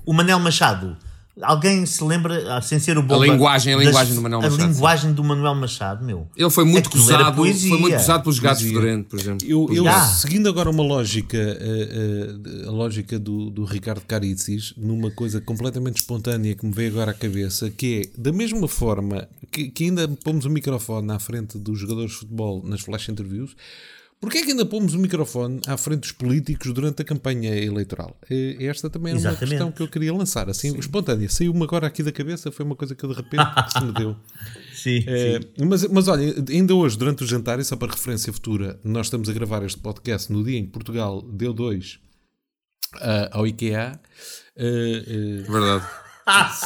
[0.05, 0.97] O Manel Machado.
[1.41, 4.61] Alguém se lembra, ah, sem ser o Bomba, linguagem- a das- linguagem do Manuel Machado,
[4.63, 6.27] A linguagem do Manuel Machado, meu.
[6.35, 7.35] Ele foi muito gozado.
[7.35, 9.47] Foi muito gozado pelos gatos fedorentos, por exemplo.
[9.47, 10.01] Eu, eu Já.
[10.07, 15.97] seguindo agora uma lógica, eh, eh, a lógica do, do Ricardo Caritzis, numa coisa completamente
[16.01, 20.07] espontânea que me veio agora à cabeça, que é da mesma forma que, que ainda
[20.23, 23.55] pomos o microfone à frente dos jogadores de futebol nas flash interviews,
[24.21, 28.15] porquê é que ainda pomos o microfone à frente dos políticos durante a campanha eleitoral?
[28.59, 31.27] Esta também é uma questão que eu queria lançar, assim, espontânea.
[31.27, 34.15] Saiu-me agora aqui da cabeça, foi uma coisa que de repente se me deu.
[34.73, 38.79] Sim, É, mas, mas olha, ainda hoje, durante o jantar, e só para referência futura,
[38.83, 41.99] nós estamos a gravar este podcast no dia em que Portugal deu dois
[43.01, 43.99] ah, ao IKEA.
[44.57, 45.85] Ah, Verdade.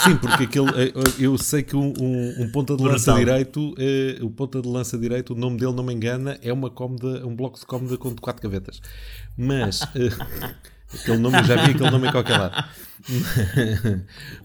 [0.03, 3.17] Sim, porque aquele, ah, eu sei que um, um- um ponta de lança Brutal.
[3.19, 6.69] direito, ah, o ponta de lança direito, o nome dele não me engana, é uma
[6.69, 8.79] cómoda, um bloco de cómoda com quatro gavetas.
[9.37, 10.55] Mas ah,
[10.93, 12.65] aquele nome, eu já vi aquele nome em qualquer lado.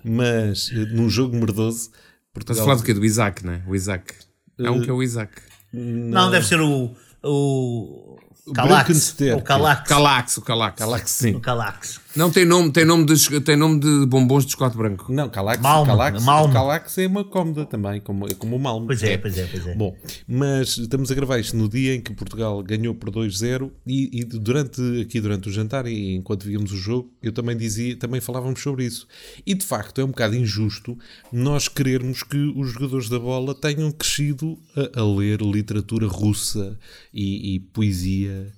[0.05, 1.91] Mas ah, num jogo merdoso.
[1.91, 2.95] Estás a Portugal, falar do quê?
[2.95, 3.63] Do Isaac, não é?
[3.67, 4.15] O Isaac.
[4.59, 5.33] É um que é o Isaac.
[5.73, 6.95] Não, deve ser o.
[7.23, 8.17] O.
[8.47, 9.15] O Calax.
[9.37, 9.89] O Calax.
[9.89, 10.79] Calax, o Calax.
[10.79, 11.35] Calax, sim.
[11.35, 12.01] O Calax.
[12.17, 15.13] Não, tem nome, tem nome, de, tem nome de bombons de chocolate branco.
[15.13, 16.53] Não, Calax, Malmo, Calax, Malmo.
[16.53, 18.87] Calax é uma cómoda também, como, é como o Malmo.
[18.87, 19.75] Pois é, pois é, pois é.
[19.75, 19.97] Bom,
[20.27, 24.25] mas estamos a gravar isto no dia em que Portugal ganhou por 2-0 e, e
[24.25, 28.61] durante, aqui durante o jantar e enquanto víamos o jogo, eu também dizia, também falávamos
[28.61, 29.07] sobre isso.
[29.47, 30.99] E de facto é um bocado injusto
[31.33, 36.77] nós querermos que os jogadores da bola tenham crescido a, a ler literatura russa
[37.15, 38.53] e, e poesia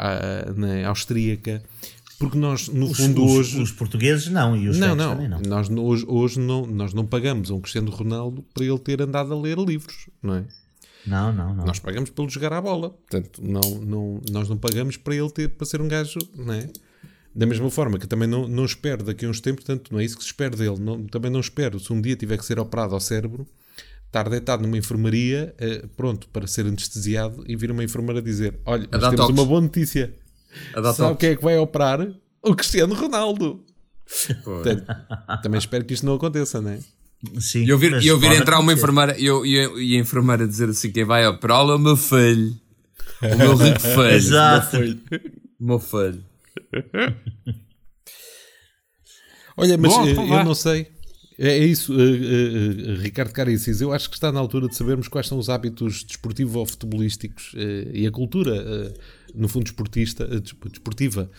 [0.00, 1.60] ah, né, austríaca,
[2.18, 3.62] porque nós, no Os, fundo, os- hoje.
[3.62, 5.12] os portugueses não, e os Não, não.
[5.14, 5.40] também não.
[5.40, 9.32] Nós hoje, hoje não, nós não pagamos a um Cristiano Ronaldo para ele ter andado
[9.32, 10.44] a ler livros, não é?
[11.06, 11.64] Não, não, não.
[11.64, 12.90] Nós pagamos para ele jogar à bola.
[12.90, 16.68] Portanto, não, não, nós não pagamos para ele ter para ser um gajo, não é?
[17.34, 20.04] Da mesma forma que também não, não espero daqui a uns tempos, portanto, não é
[20.04, 20.78] isso que se espera dele.
[20.80, 23.46] Não- também não espero, se um dia tiver que ser operado ao cérebro,
[24.06, 28.88] estar deitado numa enfermaria, eh, pronto, para ser anestesiado, e vir uma enfermeira dizer: Olha,
[28.90, 29.36] nós temos toques.
[29.38, 30.12] uma boa notícia.
[30.94, 32.08] Sabe quem é que vai operar?
[32.42, 33.64] O Cristiano Ronaldo.
[34.44, 34.84] Portanto,
[35.42, 36.78] também espero que isto não aconteça, não é?
[37.40, 39.98] Sim, E eu vir, eu vir entrar uma enfermeira e, eu, e, a- e a
[39.98, 42.56] enfermeira dizer assim: quem vai operá-lo é o meu filho.
[43.22, 44.10] O meu rico filho.
[44.12, 44.76] Exato.
[45.60, 46.24] O meu filho.
[49.56, 50.44] Olha, mas Bom, eh, então eu vá.
[50.44, 50.86] não sei.
[51.38, 53.80] É, é isso, eh, eh, eh, Ricardo Caricis.
[53.80, 57.52] Eu acho que está na altura de sabermos quais são os hábitos desportivos ou futebolísticos
[57.92, 58.92] e a cultura,
[59.34, 61.30] no fundo, desportista, eh, des- desportiva,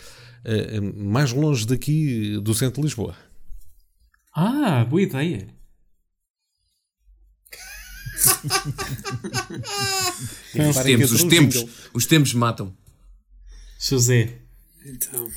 [0.44, 3.16] eh, eh, mais longe daqui do centro de Lisboa.
[4.34, 5.48] Ah, boa ideia.
[10.68, 12.76] Os tempos, os tempos, os tempos matam.
[13.78, 14.38] José.
[14.84, 15.30] Então,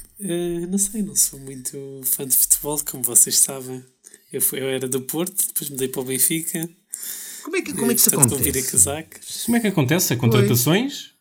[0.70, 3.84] não sei, não sou muito fã de futebol, como vocês sabem.
[4.32, 6.68] Eu, fui- eu era do Porto, depois mudei para o Benfica.
[7.44, 8.36] Como é que, como é que isso acontece?
[9.46, 10.14] Como é que acontece?
[10.14, 11.13] A contratações?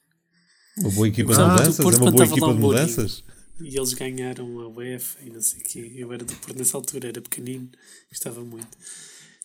[0.79, 1.79] Uma boa equipa Ah, de do mudanças?
[1.79, 3.25] É uma boa equipa de mudanças?
[3.61, 5.93] E eles ganharam a UEFA e não sei o quê.
[5.97, 7.69] Eu era do Porto nessa altura, era pequenino,
[8.11, 8.69] gostava muito.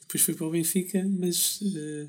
[0.02, 2.08] Depois fui para o Benfica, mas eh,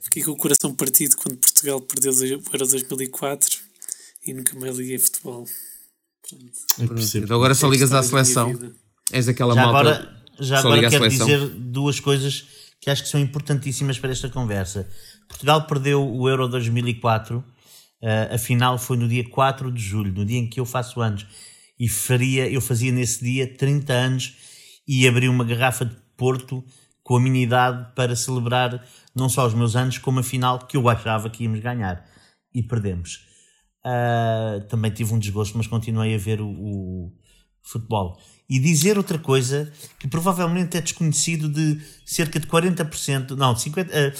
[0.00, 3.58] fiquei com o coração partido quando Portugal perdeu o Euro 2004
[4.26, 5.46] e nunca mais liguei a futebol.
[6.78, 8.58] Então agora só ligas à seleção.
[9.12, 9.78] És aquela Já malta.
[9.78, 12.46] agora, já agora quero dizer duas coisas
[12.80, 14.88] que acho que são importantíssimas para esta conversa.
[15.28, 17.44] Portugal perdeu o Euro 2004,
[18.04, 21.00] eh, a final foi no dia 4 de julho, no dia em que eu faço
[21.00, 21.26] anos,
[21.80, 24.36] e faria, eu fazia nesse dia 30 anos
[24.86, 26.62] e abri uma garrafa de Porto
[27.02, 28.86] com a minha idade para celebrar
[29.16, 32.04] não só os meus anos, como a final que eu achava que íamos ganhar.
[32.54, 33.26] E perdemos.
[33.82, 37.12] Ah, também tive um desgosto, mas continuei a ver o, o
[37.64, 38.20] futebol.
[38.48, 44.12] E dizer outra coisa que provavelmente é desconhecido de cerca de 40%, não, 50%, ah,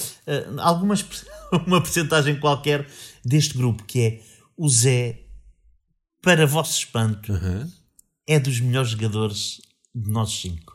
[0.58, 1.04] ah, algumas,
[1.66, 2.88] uma porcentagem qualquer
[3.24, 4.20] deste grupo, que é
[4.56, 5.20] o Zé,
[6.22, 7.32] para vosso espanto,
[8.26, 9.60] é dos melhores jogadores
[9.94, 10.74] de nós cinco.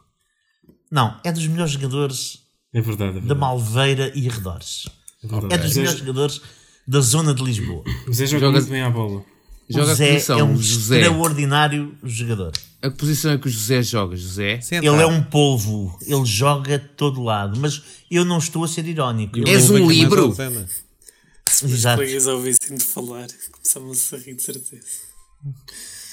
[0.92, 2.40] Não, é dos melhores jogadores
[2.72, 3.12] É verdade.
[3.12, 3.40] É da verdade.
[3.40, 4.88] Malveira e arredores.
[5.24, 5.54] verdade.
[5.56, 6.42] É dos melhores jogadores
[6.88, 7.84] da zona de Lisboa.
[8.08, 9.24] O Zé joga, Joga- muito bem à bola.
[9.70, 11.00] Joga o a Zé posição, é um José.
[11.02, 12.52] extraordinário jogador.
[12.82, 14.62] A que posição é que o José joga, José?
[14.62, 14.96] Central.
[14.96, 18.86] Ele é um polvo, ele joga de todo lado, mas eu não estou a ser
[18.88, 19.38] irónico.
[19.38, 20.34] Eu- És um livro.
[20.36, 20.66] a
[21.66, 21.98] os Exato.
[22.02, 24.86] colegas ouvissem-te falar, começavam-se a rir de certeza.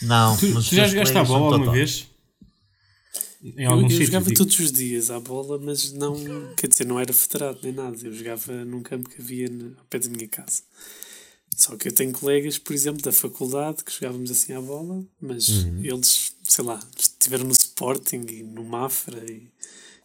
[0.02, 1.70] Não, Tu, mas tu já jogaste são bola alguma totó.
[1.72, 2.06] vez?
[3.42, 4.06] Em Eu, algum eu sítio?
[4.06, 4.36] jogava digo.
[4.38, 6.16] todos os dias à bola, mas não,
[6.56, 7.96] quer dizer, não era federado nem nada.
[8.02, 10.62] Eu jogava num campo que havia no, ao pé da minha casa.
[11.56, 15.48] Só que eu tenho colegas, por exemplo, da faculdade que jogávamos assim à bola, mas
[15.48, 15.80] Uhum.
[15.82, 19.48] eles, sei lá, estiveram no Sporting e no Mafra e,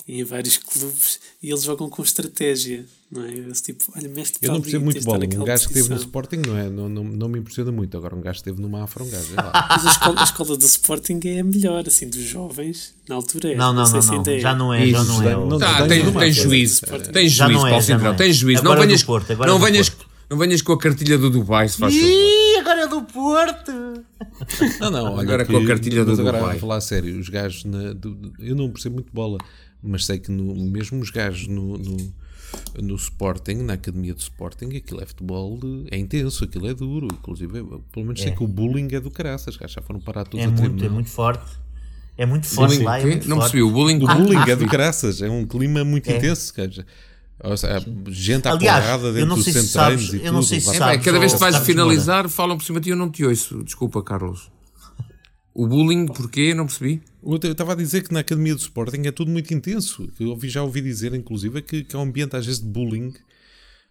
[0.08, 3.32] e em vários clubes e eles jogam com estratégia, não é?
[3.34, 5.26] Eles tipo, olha, mestre Eu não percebo muito bola.
[5.26, 7.98] Um Um gajo que esteve no Sporting não, é, não, não, não me impressiona muito.
[7.98, 9.34] Agora, um gajo que esteve no Mafra, um gajo.
[9.34, 9.52] É lá.
[9.70, 13.52] Mas a escola, a escola do Sporting é a melhor, assim, dos jovens, na altura
[13.52, 13.56] é.
[13.56, 14.16] Não, não, sei não, se não.
[14.20, 14.40] ainda é.
[14.40, 15.32] Já não é, já não é.
[15.34, 16.82] Não, não, Tá, Não, não, tens não, juízo.
[16.90, 16.98] não.
[17.04, 18.14] Já juízo, não é, Paulo não Central.
[18.14, 18.16] é.
[18.16, 18.64] Tens juízo.
[18.64, 20.11] Não venhas, Porto, agora não, venhas, Porto.
[20.32, 21.94] Não venhas com a cartilha do Dubai, se faz.
[21.94, 23.72] Ih, agora é do Porto!
[24.80, 26.60] Não, não, olha Agora que- com a cartilha do agora Dubai.
[26.60, 29.38] falar a sério, os gajos na, do- do- eu não percebo muito bola,
[29.84, 31.98] mas sei que no, mesmo os gajos no, no,
[32.82, 37.08] no Sporting, na academia do Sporting, aquilo é futebol, de- é intenso, aquilo é duro,
[37.12, 40.00] inclusive, eu, pelo menos sei que o bullying é do caraças, os gajos já foram
[40.00, 40.86] parar todos É a muito, tribunal.
[40.86, 41.62] é muito forte.
[42.18, 43.38] É muito forte Bullying, lá, é Não forte.
[43.40, 43.64] percebi.
[43.64, 43.96] O bullying.
[44.04, 46.18] O bullying é do caraças, é um clima muito É.
[46.18, 46.86] intenso, cara.
[47.44, 50.50] Ou seja, gente à Aliás, porrada dentro centrais sabes- e eu não tudo.
[50.50, 52.90] sei se É, sabes, bem, cada vez que vais finalizar, falam por cima de ti,
[52.92, 53.64] eu não te ouço.
[53.64, 54.52] Desculpa, Carlos.
[55.54, 56.54] O bullying, porquê?
[56.54, 57.02] Não percebi.
[57.24, 60.08] Eu estava a dizer que na academia do Sporting é tudo muito intenso.
[60.20, 63.14] Eu ouvi, já ouvi dizer, inclusive, que, que há um ambiente às vezes de bullying.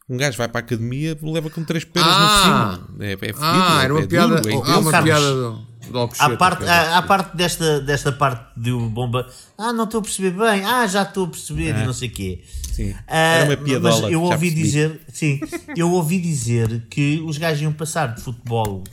[0.08, 2.78] Um gajo vai para a academia leva com três pedras Ah!
[2.80, 3.02] no focinho.
[3.02, 4.40] É, é fedido, Ah, era uma é piada.
[4.40, 5.66] duro, é ah, uma Carlos, piada do, do
[5.98, 9.26] Alcochete, À parte, à, à parte desta, desta parte do bomba,
[9.58, 12.12] ah, não estou a perceber bem, ah, já estou a perceber e não sei o
[12.12, 12.42] quê.
[12.72, 12.94] Sim.
[13.08, 15.40] Ah, Era uma piadola, Mas eu ouvi dizer, sim,
[15.76, 18.84] eu ouvi dizer que os gajos iam passar de futebol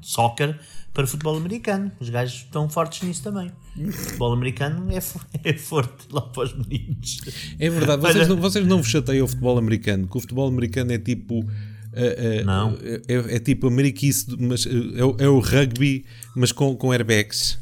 [0.00, 0.58] soccer
[0.92, 1.92] para futebol americano.
[2.00, 3.50] Os gajos estão fortes nisso também.
[3.78, 4.98] O futebol americano é,
[5.48, 7.20] é forte lá para os meninos.
[7.58, 10.48] É verdade, vocês Olha- não, vocês não vos chateiam o futebol americano, que o futebol
[10.48, 11.44] americano é tipo.
[11.92, 12.76] É- é- Não.
[13.08, 16.04] É, é tipo ameriquice, mas é, o- é o rugby,
[16.36, 17.58] mas com, com airbags.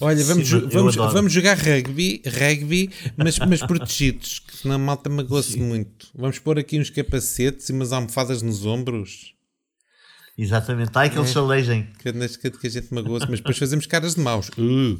[0.00, 5.08] Olha, vamos, Sim, vamos, vamos jogar rugby, rugby mas, mas protegidos, que senão a malta
[5.08, 6.08] magoa-se muito.
[6.14, 9.32] Vamos pôr aqui uns capacetes e umas almofadas nos ombros,
[10.36, 10.90] Exatamente.
[10.94, 11.32] Ai, que eles É.
[11.32, 11.86] se alejem.
[11.98, 14.48] que, que, que a gente magoa-se, mas depois fazemos caras de maus.
[14.56, 14.98] Uh,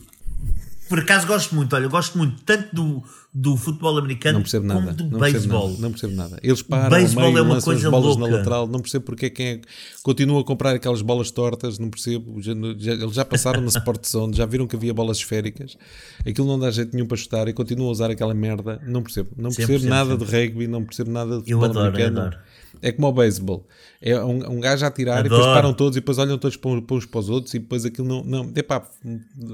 [0.92, 3.02] Por acaso gosto muito, olha, eu gosto muito tanto do,
[3.32, 4.92] do futebol americano como nada.
[4.92, 5.74] do beisebol.
[5.78, 6.38] não percebo nada.
[6.42, 8.36] Eles param, Beisebol meio, é uma lançam as coisa bolas na louca.
[8.36, 8.66] lateral.
[8.66, 9.60] Não percebo porque é que quem é,
[10.02, 11.78] continua a comprar aquelas bolas tortas.
[11.78, 12.42] Não percebo.
[12.42, 15.78] Já, já- eles já passaram na Sport Zone, já viram que havia bolas esféricas.
[16.26, 18.78] Aquilo não dá jeito nenhum para chutar e continuam a usar aquela merda.
[18.86, 19.30] Não percebo.
[19.34, 22.20] Não percebo 100%, nada de rugby, não percebo nada de Eu futebol adoro, eu americano.
[22.20, 22.38] adoro.
[22.82, 23.66] É como o beisebol.
[24.02, 25.36] É um, um gajo a atirar e Adoro.
[25.40, 27.58] depois param todos e depois olham todos para, uns- para uns para os outros e
[27.60, 28.22] depois aquilo não.
[28.22, 28.86] não epá,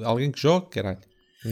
[0.03, 0.98] alguém que joga, caralho.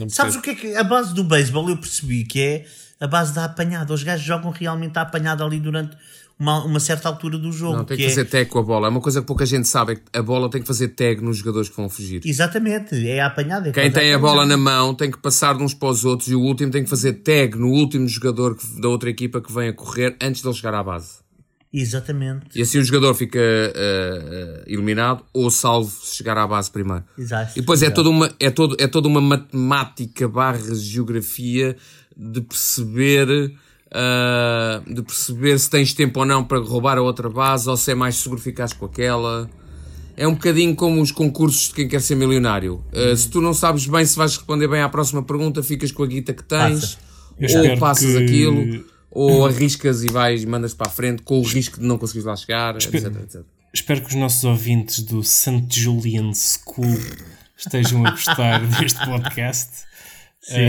[0.09, 2.64] Sabes o que é que a base do beisebol eu percebi que é
[3.01, 3.92] a base da apanhada.
[3.92, 5.96] Os gajos jogam realmente a apanhada ali durante
[6.38, 7.79] uma, uma certa altura do jogo.
[7.79, 8.88] Não, tem que é- fazer tag com a bola.
[8.88, 9.92] É uma coisa que pouca gente sabe.
[9.92, 12.20] É que a bola tem que fazer tag nos jogadores que vão fugir.
[12.25, 13.68] Exatamente, é a apanhada.
[13.68, 16.29] é Quem tem a bola na mão tem que passar de uns para os outros
[16.29, 19.53] e o último tem que fazer tag no último jogador que- da outra equipa que
[19.53, 21.25] vem a correr antes de ele chegar à base.
[21.79, 22.47] Exatamente.
[22.59, 27.05] E assim o jogador fica eh, eh, eliminado ou salvo se chegar à base primeiro.
[27.19, 27.53] Exato.
[27.57, 31.77] E depois é toda uma, é todo, é toda uma matemática barra geografia
[32.17, 33.53] de perceber
[33.93, 37.91] ah, de perceber se tens tempo ou não para roubar a outra base ou se
[37.93, 39.49] é mais seguro ficares com aquela.
[40.17, 42.83] É um bocadinho como os concursos de quem quer ser milionário.
[42.93, 46.03] Ah, se tu não sabes bem se vais responder bem à próxima pergunta, ficas com
[46.03, 46.97] a guita que tens,
[47.39, 47.71] Passa.
[47.73, 48.85] Ou passas que- aquilo,
[49.16, 52.37] ou arriscas e vais mandas para a frente com o risco de não conseguires lá
[52.37, 53.40] chegar, etc, etc.
[53.72, 55.64] espero que os nossos ouvintes do St.
[55.70, 56.98] Julian School
[57.57, 59.70] estejam a gostar deste podcast.
[60.50, 60.68] Eh,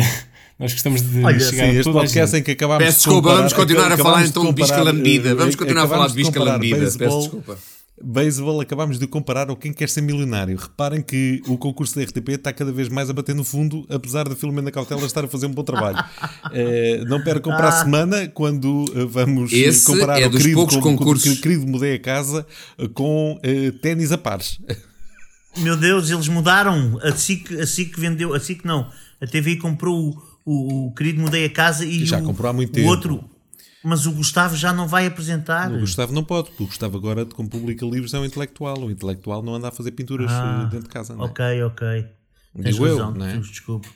[0.59, 2.41] nós gostamos de Olha, chegar Sim, a este toda a podcast gente.
[2.41, 5.29] em que acabámos Peço de desculpa, comparar- vamos continuar a falar então de bisca lambida.
[5.29, 6.77] eh, Vamos continuar a falar de bisca lambida.
[6.97, 7.57] Peço desculpa.
[8.03, 10.55] Beisebol, acabámos de comparar ao Quem Quer Ser Milionário.
[10.57, 14.29] Reparem que o concurso da RTP está cada vez mais a bater no fundo, apesar
[14.29, 15.97] da Filomena Cautela estar a fazer um bom trabalho.
[16.53, 20.53] Eh, não percam para a semana, quando eh, vamos eh, Esse comparar é o querido,
[20.55, 21.37] poucos com- com- concursos.
[21.37, 22.45] o querido Mudei a Casa
[22.93, 24.59] com eh, ténis a pares.
[25.57, 26.97] Meu Deus, eles mudaram.
[27.03, 28.33] A SIC, a SIC vendeu.
[28.33, 28.89] A SIC não.
[29.19, 32.53] A TVI comprou o, o, o querido Mudei a Casa e Já o, comprou há
[32.53, 32.87] muito o tempo.
[32.87, 33.23] outro.
[33.87, 35.71] Mas o Gustavo já não vai apresentar.
[35.71, 38.77] O Gustavo não pode, porque o Gustavo agora, como publica livros, é um intelectual.
[38.79, 41.27] O intelectual não anda a fazer pinturas Ah, eh, dentro de casa, não é?
[41.27, 42.05] Ok, ok.
[42.61, 43.37] Tens Digo eu, razão, não é?
[43.37, 43.87] desculpe.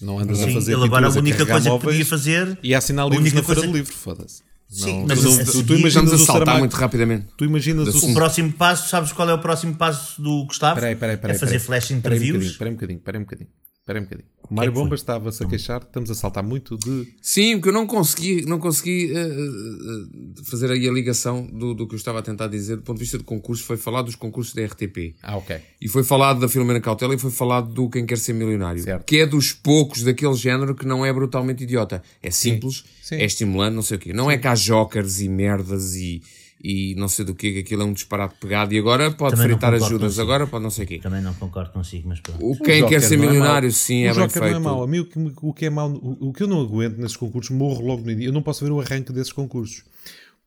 [0.00, 2.58] Não andas a Sim, fazer ele agora a pinturas, única carregar coisa que podia fazer.
[2.62, 4.42] E a assinar a livros na feira coisa- do livro, foda-se.
[4.68, 7.26] Sim, Não, mas tu, a tu- seguir- tu imaginas a o saltar Saramago, muito rapidamente.
[7.38, 10.74] tu imaginas o O próximo passo, sabes qual é o próximo passo do Gustavo?
[10.74, 11.36] Peraí, peraí, peraí.
[11.36, 11.66] é fazer peraí.
[11.66, 12.56] flash Peraí um bocadinho, interviews.
[12.56, 13.48] peraí um bocadinho, peraí um bocadinho.
[13.86, 14.28] Peraí um bocadinho.
[14.50, 14.82] O Mário foi?
[14.82, 17.06] Bomba estava-se a queixar, estamos a saltar muito de.
[17.22, 21.86] Sim, porque eu não consegui, não consegui eh, eh, fazer aí a ligação do, do
[21.86, 23.62] que eu estava a tentar dizer do ponto de vista de concurso.
[23.62, 25.14] Foi falar dos concursos da RTP.
[25.22, 25.56] Ah, ok.
[25.80, 28.82] E foi falado da Filomena Cautela e foi falado do Quem Quer Ser Milionário.
[28.82, 29.04] Certo.
[29.04, 32.02] Que é dos poucos daquele género que não é brutalmente idiota.
[32.20, 33.16] É simples, Sim.
[33.16, 34.12] é estimulante, não sei o quê.
[34.12, 36.22] Não é que há jokers e merdas e,
[36.62, 39.48] e não sei do quê, que aquilo é um disparate pegado e agora pode Também
[39.50, 40.22] fritar ajudas, consigo.
[40.22, 40.98] agora pode não sei o quê.
[40.98, 42.44] Também não concordo consigo, mas pronto.
[42.44, 43.72] O Quem O Quer Ser é Milionário, mau.
[43.72, 44.44] sim, o é bem feito.
[44.50, 44.82] não é mau.
[44.82, 47.16] A mim o que, o que é mau, o, o que eu não aguento nesses
[47.16, 48.28] concursos, morro logo no início.
[48.28, 49.84] Eu não posso ver o arranque desses concursos.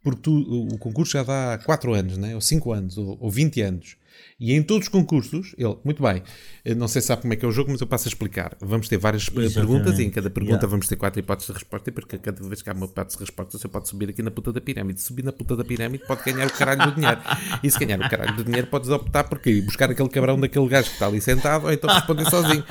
[0.02, 2.34] Porque tu, o, o concurso já dá 4 anos, né?
[2.34, 3.95] ou 5 anos, ou, ou 20 anos.
[4.39, 6.23] E em todos os concursos, ele, muito bem,
[6.63, 8.10] eu não sei se sabe como é que é o jogo, mas eu passo a
[8.10, 8.56] explicar.
[8.62, 10.67] Vamos ter várias eh, perguntas e em cada pergunta Yeah.
[10.67, 13.23] vamos ter quatro hipóteses de resposta, e porque cada vez que há uma hipótese de
[13.25, 15.02] resposta, você pode subir aqui na puta da pirâmide.
[15.02, 17.19] Se subir na puta da pirâmide, pode ganhar o caralho do dinheiro.
[17.62, 19.62] E se ganhar o caralho do dinheiro, podes optar por quê?
[19.62, 22.63] buscar aquele cabrão daquele gajo que está ali sentado, ou então responder sozinho.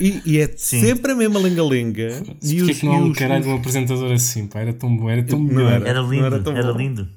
[0.00, 2.08] E, e é sempre a mesma lenga-lenga.
[2.42, 4.60] E Porquê os, que não e um os- caralho de um apresentador assim, pá?
[4.60, 5.70] Era tão bom, era tão melhor.
[5.72, 5.88] era.
[5.88, 6.78] Era lindo, era era, tão bom.
[6.78, 7.08] lindo.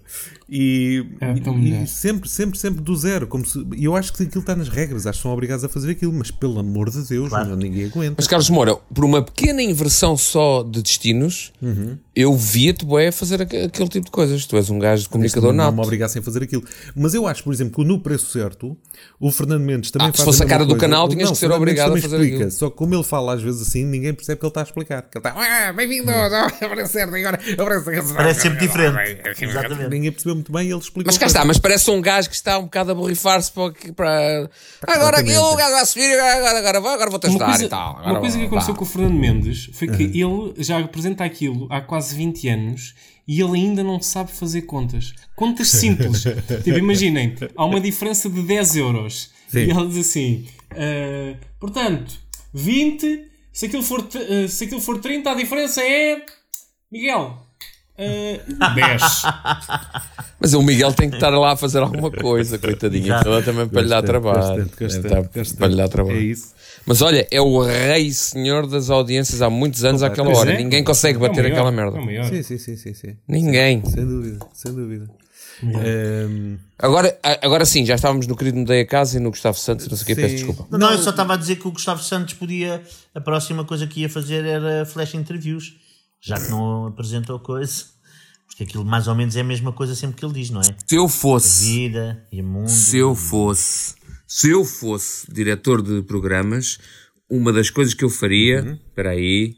[0.54, 3.26] E, É, tão e- e sempre, sempre, sempre do zero.
[3.26, 5.70] Como se, e eu acho que aquilo está nas regras, acho que são obrigados a
[5.70, 7.48] fazer aquilo, mas pelo amor de Deus, Claro.
[7.48, 8.16] meu, ninguém aguenta.
[8.18, 11.52] Mas Carlos Moura, por uma pequena inversão só de destinos,
[12.16, 14.46] eu via-te bué fazer aqu- aquele tipo de coisas.
[14.46, 16.64] Tu és um gajo de comunicador não, não me obrigassem a fazer aquilo.
[16.96, 18.76] Mas eu acho, por exemplo, que no preço certo,
[19.20, 20.82] o Fernando Mendes também Ah, se faz fosse a cara do coisa.
[20.82, 22.36] canal, tinhas Não, que ser obrigado a fazer explica.
[22.36, 22.52] aquilo.
[22.52, 25.02] Só que como ele fala às vezes assim, ninguém percebe que ele está a explicar.
[25.04, 27.40] Que ele está, ah, bem-vindo, agora certo, agora,
[28.16, 29.22] Parece sempre diferente.
[29.42, 29.90] Exatamente.
[29.90, 31.06] Ninguém percebeu muito bem e ele explicou.
[31.08, 34.50] Mas cá está, mas parece um gajo que está um bocado a borrifar-se para, para...
[34.88, 37.70] Agora aqui o gajo vai subir, agora, agora, vou- agora vou-te Uma ajudar coisa, e
[37.70, 38.02] tal.
[38.04, 38.78] uma coisa que vou- aconteceu vá.
[38.80, 42.96] com o Fernando Mendes foi que ele já apresenta aquilo há quase 20 anos
[43.28, 45.14] e ele ainda não sabe fazer contas.
[45.36, 46.24] Contas simples.
[46.64, 49.32] tipo, imaginem, há uma diferença de 10 euros.
[49.48, 49.60] Sim.
[49.60, 52.14] E ele diz assim: ah, portanto,
[52.54, 56.24] 20, se aquilo, for, ah, se aquilo for 30, a diferença é.
[56.92, 57.38] Miguel,
[58.60, 59.02] ah, 10.
[60.40, 63.16] Mas o Miguel tem que estar lá a fazer alguma coisa, coitadinho.
[63.16, 64.66] Então também para lhe dar trabalho.
[64.66, 65.56] Bastante, bastante, bastante.
[65.56, 66.18] Para lhe dar trabalho.
[66.18, 66.54] É isso.
[66.86, 70.54] Mas olha, é o rei senhor das audiências há muitos anos àquela Pois hora.
[70.54, 70.58] é.
[70.58, 72.00] Ninguém consegue É o bater maior, aquela é merda.
[72.00, 72.26] o maior.
[72.26, 73.16] Sim, sim, sim, sim, sim.
[73.28, 73.84] Ninguém.
[73.86, 75.08] Sem dúvida, sem dúvida.
[75.64, 79.58] Ehm, Agora, a- agora sim, já estávamos no querido Mudei a Casa e no Gustavo
[79.60, 80.66] Santos, não sei o que, peço desculpa.
[80.72, 82.82] Não, não, eu só estava a dizer que o Gustavo Santos podia.
[83.14, 85.76] A próxima coisa que ia fazer era flash interviews,
[86.20, 87.84] já que não apresentou coisa.
[88.48, 90.64] Porque aquilo mais ou menos é a mesma coisa sempre que ele diz, não é?
[90.86, 92.68] Se eu fosse, Vida e mundo.
[92.68, 93.94] se eu fosse,
[94.34, 96.78] se eu fosse diretor de programas,
[97.30, 99.56] uma das coisas que eu faria, espera aí,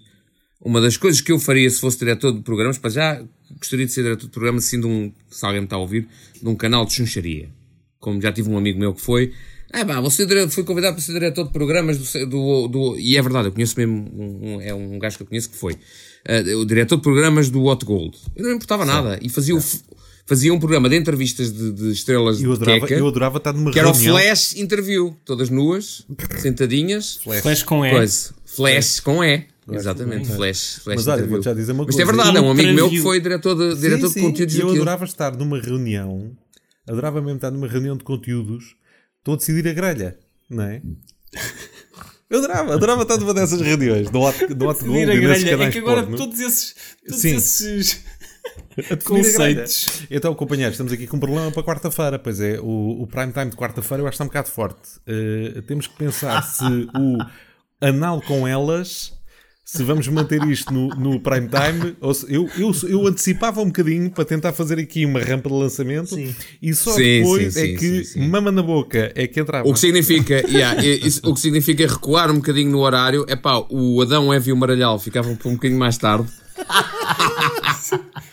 [0.59, 3.23] uma das coisas que eu faria se fosse diretor de programas, para já
[3.59, 6.07] gostaria de ser diretor de programas, assim, de um, se alguém me está a ouvir,
[6.41, 7.49] de um canal de chuncharia.
[7.99, 9.31] Como já tive um amigo meu que foi,
[9.71, 13.21] ah, pá, você fui convidado para ser diretor de programas do, do, do- e é
[13.21, 15.77] verdade, eu conheço mesmo, um, um- é um gajo que eu conheço que foi,
[16.27, 18.17] ah, o diretor de programas do Hot Gold.
[18.35, 19.61] Eu não importava nada, e fazia, o
[20.25, 23.53] fazia um programa de entrevistas de, de estrelas eu, de adorava, queca, eu adorava estar
[23.53, 24.17] numa que era o reunião.
[24.17, 26.05] Flash Interview, todas nuas,
[26.39, 27.89] sentadinhas, Flash com E.
[27.91, 28.33] coisa.
[28.45, 29.45] Flash com E.
[29.71, 31.29] Exatamente, Flash, flash Mas olha, Interview.
[31.31, 32.17] vou-te já dizer uma Mas isto é coisa.
[32.23, 34.69] verdade, é um amigo meu que foi diretor de, diretor Sim, de conteúdos e Eu
[34.71, 36.31] adorava estar numa reunião,
[36.87, 38.75] adorava mesmo estar numa reunião de conteúdos,
[39.19, 40.17] estou a decidir a grelha,
[40.49, 40.81] não é?
[42.29, 45.27] Eu adorava, adorava estar numa dessas reuniões, do Hot, do hot Gold Decidir a e
[45.27, 45.47] nesses grelha.
[45.53, 46.17] É canais que agora porno.
[46.17, 46.75] todos esses,
[47.07, 47.35] todos Sim.
[47.35, 47.99] esses
[48.77, 49.85] A definir a conceitos.
[49.87, 50.07] grelha.
[50.17, 52.17] Então, companheiros, estamos aqui com um problema para quarta-feira.
[52.19, 54.81] Pois é, o, o prime time de quarta-feira eu acho que está um bocado forte.
[55.07, 56.63] Eh, temos que pensar se
[56.97, 57.17] o
[57.81, 59.13] anal com elas
[59.65, 63.67] se vamos manter isto no, no prime time, ou se- eu, eu, eu antecipava um
[63.67, 66.35] bocadinho para tentar fazer aqui uma rampa de lançamento Sim.
[66.61, 68.27] e só Sim, depois sim, é sim, que sim, sim.
[68.27, 69.67] mama na boca é que entrava.
[69.67, 73.25] O que significa, yeah, é- isso- o que significa recuar um bocadinho no horário.
[73.29, 76.27] É pá, o Adão, Eva e o Maralhal ficavam por um bocadinho mais tarde.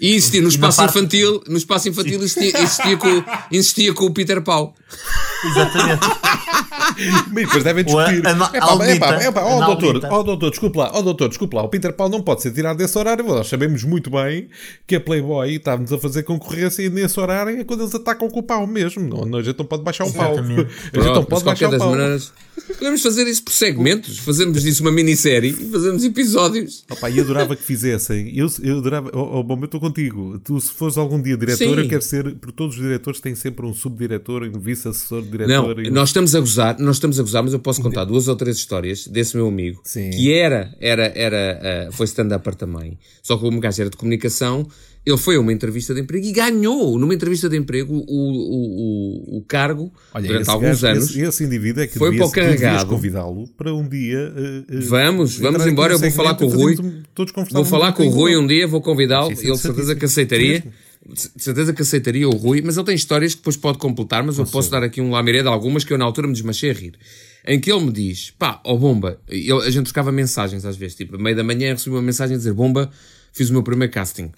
[0.00, 4.12] E existia no espaço parte- infantil, no espaço infantil existia, existia, com, existia com o
[4.12, 4.74] Peter Pau.
[5.44, 6.00] Exatamente.
[7.32, 8.18] Mas depois devem discutir.
[8.24, 11.56] É pá, é pá, é pá, ó doutor, ó doutor, desculpe lá, ó doutor, desculpe
[11.56, 13.24] lá, o Peter Paul não pode ser tirado desse horário.
[13.24, 14.48] Nós sabemos muito bem
[14.86, 18.40] que a Playboy está-nos a fazer concorrência e nesse horário é quando eles atacam com
[18.40, 19.02] o pau mesmo.
[19.02, 20.32] Não, não, a gente não pode baixar o pau.
[20.32, 20.64] Exatamente.
[20.94, 21.90] A gente não pode de baixar o pau.
[21.90, 22.32] maneiras,
[22.78, 24.18] podemos fazer isso por segmentos.
[24.18, 26.84] Fazemos disso uma minissérie e fazemos episódios.
[26.90, 28.32] Opa, e adorava que fizessem.
[28.36, 29.10] Eu, eu adorava.
[29.12, 30.38] Oh, oh, bom, eu estou contigo.
[30.38, 31.80] Tu, se fores algum dia diretor, Sim.
[31.82, 32.34] eu quero ser.
[32.36, 35.84] Porque todos os diretores têm sempre um subdiretor, um vice-assessor de Não, diretor.
[35.84, 38.36] e nós estamos a gozar, nós estamos a gozar, mas eu posso contar duas ou
[38.36, 40.10] três histórias desse meu amigo, Sim.
[40.10, 42.98] que era, era, era, ah, foi stand-up também.
[43.22, 44.66] Só que o gajo era de comunicação,
[45.06, 49.34] ele foi a uma entrevista de emprego e ganhou numa entrevista de emprego o, o,
[49.34, 51.10] o, o cargo Olha, durante alguns gajo- anos.
[51.10, 52.88] Esse, esse indivíduo é que Foi devias, para o carregado.
[52.88, 54.32] convidá-lo para um dia.
[54.36, 56.76] eh, Vamos, vamos embora, eu vou falar com o Rui.
[57.52, 60.64] Vou falar com o Rui um dia, vou convidá-lo, ele de certeza que aceitaria.
[61.06, 64.38] De certeza que aceitaria o Rui, mas ele tem histórias que depois pode completar, mas
[64.38, 66.72] eu posso dar aqui um lamiré de algumas que eu na altura me desmachei a
[66.72, 66.94] rir.
[67.46, 70.96] Em que ele me diz, pá, ó Bomba, ele- a gente trocava mensagens às vezes,
[70.96, 72.90] tipo, a meio da manhã recebi uma mensagem a dizer, Bomba,
[73.34, 74.32] fiz o meu primeiro casting.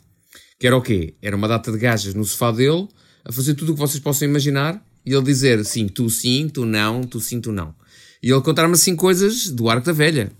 [0.59, 1.15] Que era o quê?
[1.21, 2.89] Era uma data de gajas no sofá dele,
[3.25, 6.65] a fazer tudo o que vocês possam imaginar, e ele dizer, sim, tu sim, tu
[6.65, 7.75] não, tu sim, tu não.
[8.23, 10.33] E ele contar-me assim coisas do arco da velha.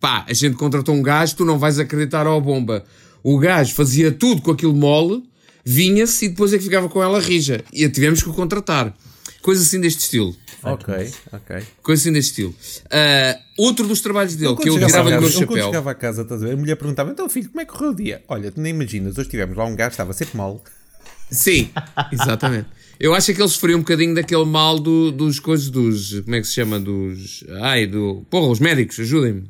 [0.00, 2.84] Pá, a gente contratou um gajo, tu não vais acreditar ao bomba.
[3.22, 5.22] O gajo fazia tudo com aquilo mole,
[5.64, 7.64] vinha-se e depois é que ficava com ela rija.
[7.72, 8.94] E a tivemos que o contratar.
[9.44, 10.34] Coisa assim deste estilo.
[10.62, 10.94] Ok,
[11.30, 11.62] ok.
[11.82, 12.54] Coisa assim deste estilo.
[12.90, 15.66] Ah, outro dos trabalhos dele, Ele que eu tirava-lhe o meu ele quando chapéu.
[15.66, 18.24] chegava a casa, a mulher perguntava: Então, filho, como é que correu o dia?
[18.26, 20.64] Olha, tu nem imaginas, hoje tivemos lá um gajo, estava sempre mal.
[21.30, 21.68] Sim,
[22.10, 22.68] exatamente.
[22.98, 26.20] Eu acho que ele sofreu um bocadinho daquele mal do- dos coisas dos.
[26.20, 26.80] Como é que se chama?
[26.80, 27.44] Dos.
[27.60, 28.24] Ai, do.
[28.30, 29.44] Porra, os médicos, ajudem-me.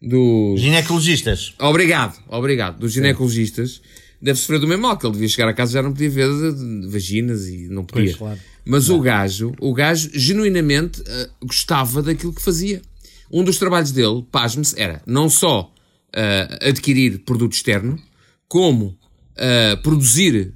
[0.00, 0.60] Dos.
[0.62, 1.54] Ginecologistas.
[1.60, 2.78] Obrigado, obrigado.
[2.78, 3.82] Dos ginecologistas
[4.24, 6.08] deve sofrer do mesmo mal, que ele devia chegar a casa e já não podia
[6.08, 6.28] ver
[6.88, 8.06] vaginas e não podia.
[8.06, 8.40] Pois, claro.
[8.64, 12.80] Mas o gajo, o gajo genuinamente eh, gostava daquilo que fazia.
[13.30, 15.70] Um dos trabalhos dele, pasme-se, era não só
[16.14, 17.98] eh, adquirir produto externo,
[18.48, 18.96] como
[19.36, 20.54] eh, produzir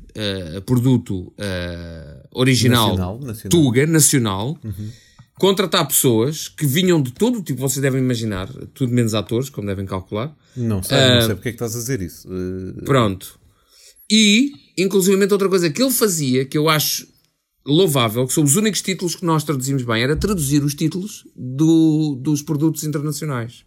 [0.67, 1.33] produto
[2.33, 3.51] original, Nacional, nacional.
[3.51, 4.59] Tuga, nacional,
[5.39, 9.69] contratar pessoas que vinham de todo o tipo, vocês devem imaginar, tudo menos atores, como
[9.69, 12.29] devem calcular, Não sei, não sei porque é que estás a dizer isso.
[12.85, 13.39] Pronto.
[14.11, 17.07] E, inclusivamente, outra coisa que ele fazia, que eu acho
[17.67, 22.19] louvável, que são os únicos títulos que nós traduzimos bem, era traduzir os títulos do-
[22.21, 23.65] dos produtos internacionais.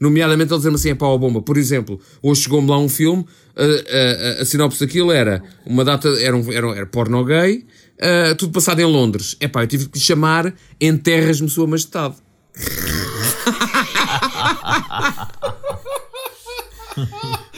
[0.00, 1.42] Nomeadamente, ele dizer-me assim, é pau a bomba.
[1.42, 6.08] Por exemplo, hoje chegou-me lá um filme, a, a, a, sinopse daquilo era uma data,
[6.20, 7.66] era, um, era, era porno gay,
[8.00, 9.36] ah, tudo passado em Londres.
[9.40, 12.16] É pá, eu tive que lhe chamar Enterras-me Sua Majestade.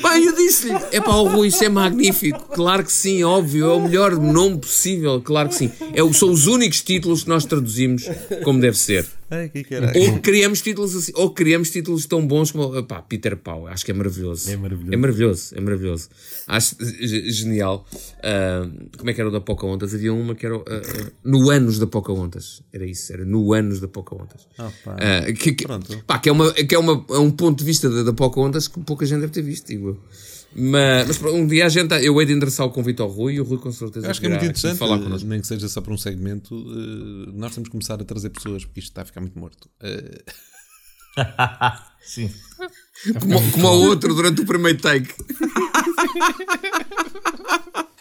[0.00, 2.40] Pá, eu disse-lhe, é pá, o Rui, isso é magnífico.
[2.54, 5.70] Claro que sim, óbvio, é o melhor nome possível, claro que sim.
[5.94, 8.04] É, são os únicos títulos que nós traduzimos
[8.42, 9.06] como deve ser.
[9.34, 9.98] Ai, que caralho.
[9.98, 13.90] Ou criamos títulos assim, ou criamos títulos tão bons como pá, Peter Pau, acho que
[13.90, 14.50] é maravilhoso.
[14.50, 14.92] É maravilhoso.
[14.92, 16.08] É maravilhoso, é maravilhoso.
[16.46, 17.86] Acho ge- genial.
[18.22, 18.68] Ah,
[18.98, 19.94] como é que era o da Pocahontas?
[19.94, 22.62] Havia uma que era ah, no Anos da Pocahontas.
[22.72, 24.46] Era isso, era no Anos da Pocahontas.
[24.58, 24.96] Ah, pá.
[25.38, 25.64] Que, que-
[26.06, 28.68] pá, que é, uma, que é uma, é um ponto de vista da, da Pocahontas
[28.68, 29.98] que pouca gente deve ter visto, digo eu.
[30.54, 33.40] Mas, mas um dia a gente, eu hei de endereçar o convite ao Rui e
[33.40, 35.28] o Rui com certeza Eu acho que é muito interessante, falar eh, connosco.
[35.28, 38.64] nem que seja só para um segmento, eh, nós temos que começar a trazer pessoas,
[38.64, 39.68] porque isto está a ficar muito morto.
[41.14, 41.24] Eh,
[42.02, 42.30] Sim.
[43.20, 45.12] Como, como ao outro durante o primeiro take.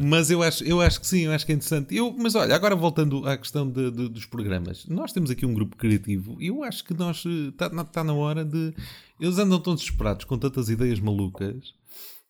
[0.00, 1.94] mas eu acho, eu acho que sim, eu acho que é interessante.
[1.94, 5.54] Eu, mas olha, agora voltando à questão de- de- dos programas, nós temos aqui um
[5.54, 8.74] grupo criativo e eu acho que nós está na, tá na hora de.
[9.20, 11.74] Eles andam tão desesperados com tantas ideias malucas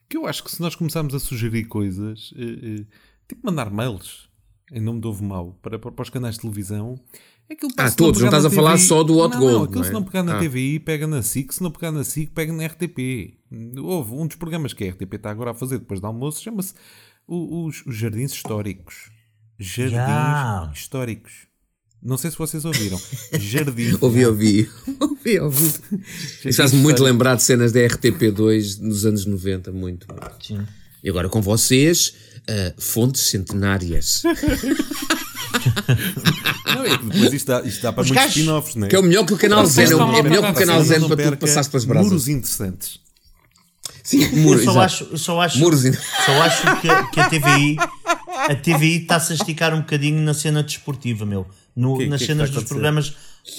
[0.08, 2.86] que eu acho que se nós começarmos a sugerir coisas, eh, eh,
[3.28, 4.28] tipo mandar mails
[4.72, 6.98] em nome do Ovo Mau para, para, para os canais de televisão.
[7.50, 9.40] Aquilo Ah, se não todos, não pegar estás a falar TVI só do Hot não,
[9.40, 9.92] Gold, Não, aquilo não se é?
[9.92, 10.40] não pegar na Ah.
[10.40, 13.34] TVI, pega na SIC, se não pegar na SIC, pega na RTP.
[13.78, 16.74] Houve um dos programas que a RTP está agora a fazer depois do almoço, chama-se
[17.28, 19.10] os, os Jardins Históricos.
[19.58, 20.70] Jardins Já.
[20.74, 21.32] Históricos.
[22.02, 23.00] Não sei se vocês ouviram.
[23.38, 23.96] Jardins.
[24.02, 24.70] Ouvi, ouvi.
[25.00, 25.72] ouvi, ouvi.
[26.44, 30.06] Isso faz-me muito lembrar de cenas da RTP2 nos anos 90, muito.
[30.10, 30.46] muito.
[30.46, 30.66] Sim.
[31.02, 32.14] E agora com vocês,
[32.48, 34.22] ah, fontes centenárias.
[36.66, 38.90] Não, é que depois isto dá, isto dá para Os muitos gajos- spin-offs, não é?
[38.90, 39.84] Que é o melhor que o canal Zen.
[39.84, 42.06] É é melhor que o canal não para tu passares pelas brasas.
[42.08, 43.00] Muros interessantes.
[44.02, 44.64] Sim, Eu muros.
[44.64, 44.84] só exato.
[44.84, 45.80] acho, eu só acho, Muros.
[46.26, 47.76] só acho que, que a TVI
[48.50, 51.46] a TVI está-se a esticar um bocadinho na cena desportiva, meu.
[51.74, 53.14] No, Que- nas que é que cenas a dos programas.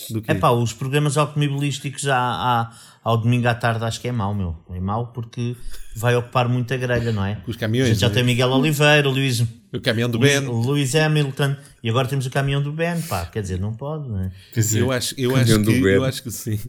[0.10, 0.32] Do quê?
[0.32, 2.72] É pá, os programas automobilísticos à, à-
[3.06, 4.58] ao domingo à tarde acho que é mau, meu.
[4.72, 5.56] É mau porque
[5.96, 7.42] vai ocupar muita grelha, não é?
[7.48, 8.10] Os caminhões, A gente já é?
[8.10, 9.42] tem Miguel Oliveira, o Luís,
[9.72, 10.40] O caminhão do Ben.
[10.40, 13.26] Luís Hamilton e agora temos o caminhão do Ben, pá.
[13.28, 14.32] Quer dizer, não pode, não é?
[14.54, 15.94] Quer dizer, Eu acho, eu Caminhão acho do que, Ben.
[15.94, 16.60] eu acho que sim.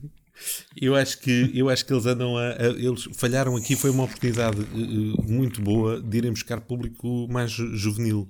[0.78, 3.74] Eu acho que, eu acho que eles andam a, a- Eles falharam aqui.
[3.74, 8.28] Foi uma oportunidade eh, muito boa de irem buscar público mais ju- juvenil.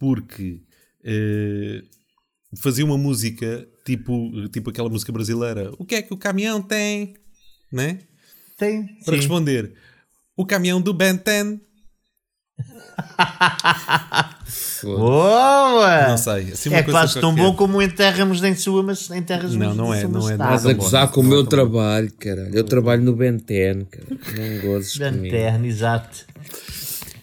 [0.00, 0.60] Porque
[1.04, 1.82] eh,
[2.56, 5.72] fazia uma música tipo, tipo aquela música brasileira.
[5.78, 7.14] O que é que o caminhão tem?
[7.70, 8.00] Né?
[8.56, 8.86] Tem.
[9.04, 9.20] Para sim.
[9.20, 9.74] responder.
[10.36, 11.58] O caminhão do Ben 10.
[14.82, 16.08] Boa!
[16.08, 16.52] Não sei.
[16.52, 19.94] Assim uma é coisa quase tão bom como enterramos em sua, mas enterras Não, não
[19.94, 22.54] é, não é, não é Estás a gozar com o é meu trabalho, caralho.
[22.54, 24.06] Eu trabalho no Ben 10, cara.
[24.10, 25.24] Não gozes comigo.
[25.24, 26.26] Lanterna, exato.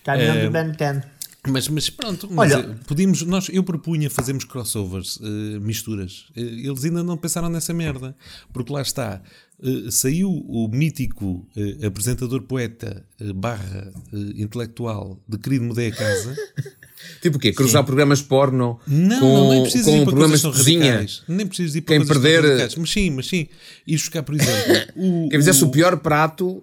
[0.04, 1.04] Caminhão É, do Ben 10.
[1.48, 6.26] Mas, mas pronto, mas, Olha- eh, podíamos, nós, eu propunha fazermos crossovers, eh, misturas.
[6.36, 8.14] Eh, eles ainda não pensaram nessa merda.
[8.52, 9.22] Porque lá está,
[9.64, 11.48] eh, saiu o mítico
[11.86, 13.92] apresentador poeta barra
[14.36, 16.36] intelectual de Querido Mudei a Casa.
[17.22, 17.54] Tipo o quê?
[17.54, 21.06] Cruzar programas porno Não, com, não, nem com ir para programas de cozinha.
[21.30, 22.70] Nem precisas ir para Quem perder-.
[22.78, 23.48] Mas sim, mas sim.
[23.88, 26.62] Ir buscar, por exemplo, o, Quem fizesse o, o- pior prato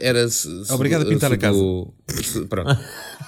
[0.00, 0.28] era.
[0.28, 1.58] se- se- Obrigado a pintar a casa.
[2.48, 2.78] pronto.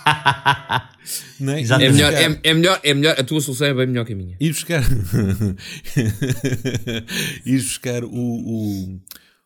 [1.40, 1.62] não é?
[1.62, 3.18] É melhor, é, é melhor, é melhor.
[3.18, 4.36] A tua solução é bem melhor que a minha.
[4.40, 4.82] ir buscar
[7.46, 9.00] ir buscar o, o,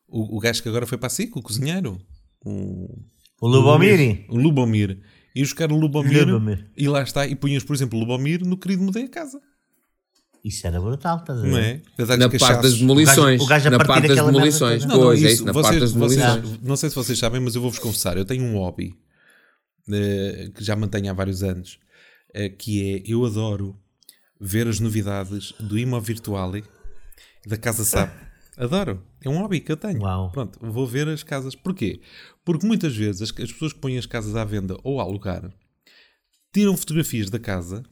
[0.08, 1.98] o, o gajo que agora foi para a SIC, o cozinheiro
[2.44, 2.98] o,
[3.40, 4.26] O Lubomiri.
[4.28, 5.00] o Lubomir
[5.34, 6.66] ir buscar o Lubomir, Lubomir.
[6.76, 9.40] e lá está, e punhas por exemplo o Lubomir no querido mudei a casa
[10.44, 11.50] Isso era brutal, estás a ver?
[11.50, 11.82] não é?
[12.16, 13.40] Na parte das demolições.
[13.42, 14.84] O gajo- o gajo a na partir parte das demolições.
[14.84, 16.60] Não, não, Pois, é isso, isso, na vocês- parte das vocês- demolições.
[16.62, 18.16] não sei se vocês sabem, mas eu vou-vos confessar.
[18.16, 18.94] Eu tenho um hobby
[19.90, 21.78] eh, que já mantenho há vários anos,
[22.34, 23.76] eh, que é eu adoro
[24.40, 26.62] ver as novidades do Imo Virtuale
[27.46, 28.12] da Casa SAP.
[28.56, 29.02] Adoro.
[29.24, 30.00] É um hobby que eu tenho.
[30.02, 30.30] Uau.
[30.32, 31.54] Pronto, vou ver as casas.
[31.54, 32.00] Porquê?
[32.44, 35.52] Porque muitas vezes as, as pessoas que põem as casas à venda ou a alugar
[36.52, 37.84] tiram fotografias da casa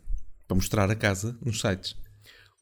[0.46, 1.96] para mostrar a casa nos sites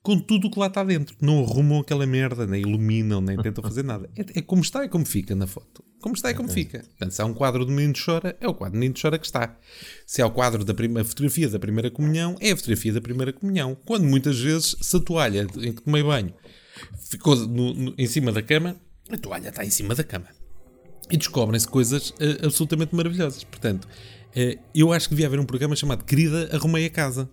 [0.05, 1.17] com tudo o que lá está dentro.
[1.21, 4.09] Não arrumam aquela merda, nem iluminam, nem tentam fazer nada.
[4.15, 5.83] É, é como está, é como fica na foto.
[6.01, 6.81] Como está, é como fica.
[6.81, 9.25] Portanto, se há um quadro do Menino Chora, é o quadro do Menino Chora que
[9.25, 9.59] está.
[10.07, 13.01] Se há o quadro da prima, a fotografia da primeira comunhão, é a fotografia da
[13.01, 13.75] primeira comunhão.
[13.87, 16.35] Quando muitas vezes, se a toalha em que tomei banho
[17.09, 18.77] ficou no- no- em cima da cama,
[19.11, 20.29] a toalha está em cima da cama.
[21.11, 23.43] E descobrem-se coisas eh, absolutamente maravilhosas.
[23.45, 23.89] Portanto,
[24.37, 27.31] eh, eu acho que devia haver um programa chamado Querida Arrumei a Casa.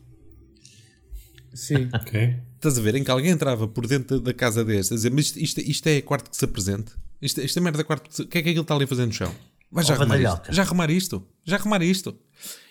[1.54, 1.90] Sim.
[1.94, 2.38] ok.
[2.62, 2.94] Estás a ver?
[2.94, 5.88] Em que alguém entrava por dentro da casa deste a dizer: Mas isto, isto, isto
[5.88, 6.92] é quarto que se apresente?
[7.20, 8.22] Isto, isto é merda quarto que se...
[8.22, 9.34] O que é que aquilo está ali a fazer no chão?
[9.72, 10.42] Vai já arrumar isto.
[10.54, 11.24] Já arrumar isto.
[11.44, 12.16] Já arrumar isto.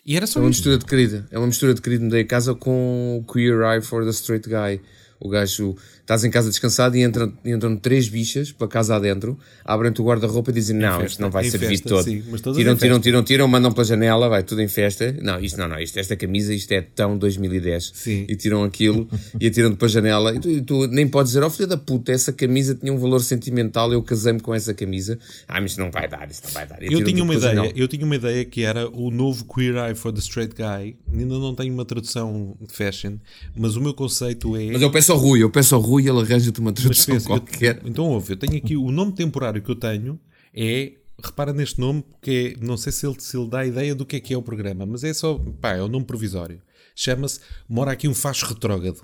[0.07, 0.59] E era É só uma isto.
[0.59, 1.27] mistura de querida.
[1.33, 4.11] É uma mistura de querido me dei a casa com o Queer Eye for the
[4.11, 4.81] Straight Guy.
[5.19, 5.77] O gajo,
[6.11, 10.51] estás em casa descansado e entram, entram três bichas para casa adentro, abrem-te o guarda-roupa
[10.51, 12.03] e dizem: Não, festa, isto não vai servir festa, todo.
[12.05, 12.23] sim,
[12.55, 15.15] tiram, tiram, tiram, tiram, mandam pela janela, vai tudo em festa.
[15.23, 17.93] Não, isto não, não, isto, esta camisa, isto é tão 2010.
[17.95, 18.27] Sim.
[18.29, 19.09] E tiram aquilo
[19.41, 20.35] e atiram-te para a janela.
[20.35, 22.99] E tu, e tu nem podes dizer: Oh filho da puta, essa camisa tinha um
[22.99, 25.17] valor sentimental, eu casei-me com essa camisa.
[25.47, 26.83] Ah, mas isto não vai dar, isto não vai dar.
[26.83, 27.73] E Eu tinha, uma ideia, janela.
[27.77, 30.97] eu tinha uma ideia que era o novo Queer Eye for the Straight Guy.
[31.13, 33.17] Ainda não tenho uma tradução de fashion,
[33.57, 34.73] mas o meu conceito é.
[34.73, 37.15] Mas eu peço ao Rui, eu peço ao Rui e ele arranja-te uma Mas tradução
[37.15, 37.81] pensa, eu- qualquer.
[37.85, 40.19] então ouve, eu tenho aqui o nome temporário que eu tenho
[40.55, 40.93] é.
[41.23, 44.07] Repara neste nome, porque é, não sei se ele, se ele dá a ideia do
[44.07, 46.63] que é que é o programa, mas é só, pá, é o nome provisório.
[46.97, 49.03] Chama-se Mora aqui um facho retrógrado.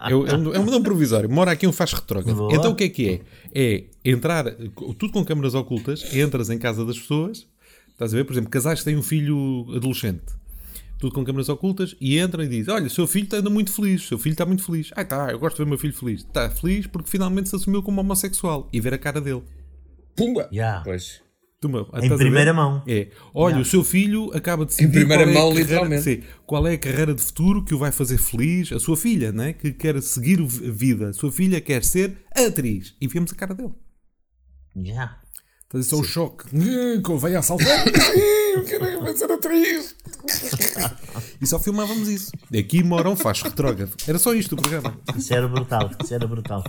[0.00, 1.28] É, é um, é um nome provisório.
[1.28, 2.36] Mora aqui um facho retrógrado.
[2.36, 2.54] Boa.
[2.54, 3.20] Então o que é que é?
[3.54, 4.44] É entrar,
[4.98, 7.46] tudo com câmaras ocultas, entras em casa das pessoas,
[7.90, 8.24] estás a ver?
[8.24, 10.22] Por exemplo, casais que têm um filho adolescente
[11.00, 13.72] tudo com câmaras ocultas, e entra e diz: Olha, o seu filho está anda muito
[13.72, 14.90] feliz, o seu filho está muito feliz.
[14.94, 16.20] Ah, tá, eu gosto de ver o meu filho feliz.
[16.20, 19.42] Está feliz porque finalmente se assumiu como homossexual e ver a cara dele.
[20.14, 20.48] Pumba!
[20.52, 20.82] Já.
[20.84, 21.22] Pois.
[21.60, 22.82] Toma, Em primeira mão.
[22.86, 23.08] É.
[23.34, 26.02] Olha, o seu filho acaba de decidir Em primeira é mão, carreira- literalmente.
[26.02, 28.72] sim, qual é a carreira de futuro que o vai fazer feliz.
[28.72, 29.52] A sua filha, né?
[29.52, 31.10] que quer seguir vida.
[31.10, 32.94] A sua filha quer ser atriz.
[32.98, 33.72] E vemos a cara dele.
[34.76, 34.84] Já.
[34.94, 35.10] Então,
[35.74, 36.44] isso é um choque.
[37.02, 37.84] Convém assaltar.
[38.54, 39.94] Eu quero vai ser atriz.
[41.40, 42.32] E só filmávamos isso.
[42.58, 43.92] Aqui moram faz retrógrado.
[44.06, 44.98] Era só isto o programa.
[45.16, 45.90] Isso era brutal.
[46.02, 46.64] Isso era brutal.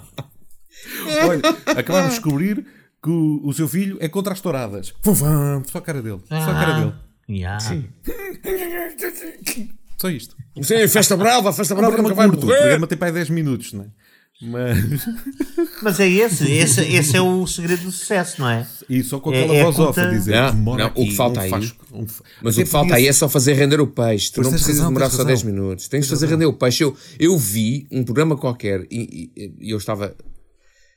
[1.27, 1.41] Olha,
[1.77, 2.65] acabámos de descobrir
[3.03, 4.93] que o, o seu filho é contra as touradas.
[5.01, 5.15] Fum,
[5.65, 6.21] Só a cara dele.
[6.29, 6.79] Só a cara Ah.
[6.79, 6.93] dele.
[7.29, 7.59] Yeah.
[9.97, 10.35] Só isto.
[10.61, 13.07] Sim, festa brava, festa É um brava programa nunca vai curto, o programa tem para
[13.07, 13.87] aí 10 minutos, não é?
[14.41, 15.05] Mas.
[15.83, 18.65] Mas é esse, esse, esse é o segredo do sucesso, não é?
[18.89, 21.05] E só com É- aquela é a voz off a dizer Não, não, o aqui,
[21.05, 22.05] que falta um aí- faz- um
[22.41, 24.31] Mas o que falta aí é só fazer render o peixe.
[24.31, 25.53] Tu não precisas razão, demorar só 10 razão.
[25.55, 25.87] minutos.
[25.87, 26.83] Tens de fazer render o peixe.
[26.83, 30.15] Eu, eu vi um programa qualquer e, e- e eu estava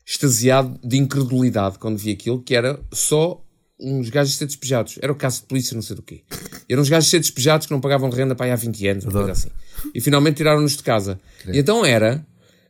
[0.07, 3.41] extasiado de incredulidade quando vi aquilo, que era só
[3.81, 4.99] uns gajos a ser despejados.
[5.03, 6.23] Era o caso de polícia, não sei do quê.
[6.69, 9.05] Eram uns gajos a ser despejados que não pagavam renda para aí há 20 anos,
[9.05, 9.49] uma coisa assim.
[9.95, 11.21] E finalmente tiraram-nos de casa.
[11.49, 12.25] E então era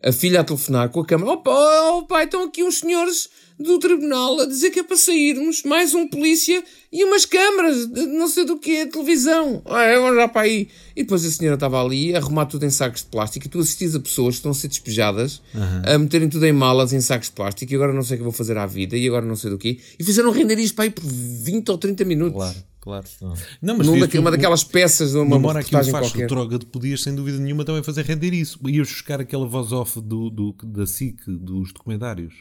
[0.04, 3.30] a filha a telefonar com a câmera: oh, pai, oh pai, estão aqui uns senhores
[3.58, 8.06] do tribunal a dizer que é para sairmos, mais um polícia e umas câmaras, de
[8.06, 9.62] não sei do que, televisão.
[9.66, 10.68] Ah, é, vamos já para aí.
[10.96, 13.60] E depois a senhora estava ali a arrumar tudo em sacos de plástico e tu
[13.60, 15.40] assistias a pessoas que estão a ser despejadas,
[15.86, 18.24] a meterem tudo em malas em sacos de plástico e agora não sei o que
[18.24, 19.78] vou fazer à vida e agora não sei do quê.
[19.98, 22.34] E fizeram render isto para aí por 20 ou 30 minutos.
[22.34, 23.06] Claro, claro.
[23.62, 26.26] Não, mas Numa, uma daquelas peças de uma Memória reportagem faz qualquer.
[26.26, 28.58] droga de podias sem dúvida nenhuma também fazer render isso.
[28.68, 32.34] Ias buscar aquela voz off do, do, da SIC, dos documentários.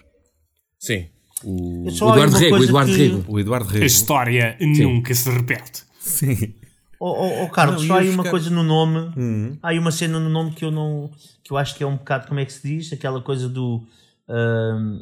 [0.86, 1.06] Sim.
[1.46, 3.26] O, Só há Eduardo Rego, coisa Eduardo que- Rego.
[3.28, 3.86] o Eduardo A Rego.
[3.86, 5.84] história nunca se repete.
[6.00, 6.54] Sim.
[7.00, 9.58] Oh, oh, oh, Carlos, Não, só há aí uma buscar- coisa no nome.
[9.62, 11.10] Há aí uma cena no nome que eu não.
[11.44, 12.92] que eu acho que é um bocado, como é que se diz?
[12.94, 13.86] Aquela coisa do.
[14.30, 15.00] ahm,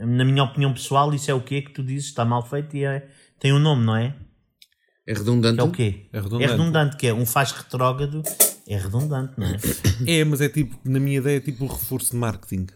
[0.00, 2.06] na minha opinião pessoal, isso é o quê que tu dizes?
[2.06, 3.06] Está mal feito e é,
[3.38, 4.14] tem um nome, não é?
[5.06, 5.56] É redundante.
[5.56, 6.06] Que é o quê?
[6.12, 6.44] É redundante.
[6.44, 8.22] É redundante, que é um faz retrógrado.
[8.68, 9.56] É redundante, não é?
[10.06, 12.66] É, mas é tipo, na minha ideia, é tipo o reforço de marketing.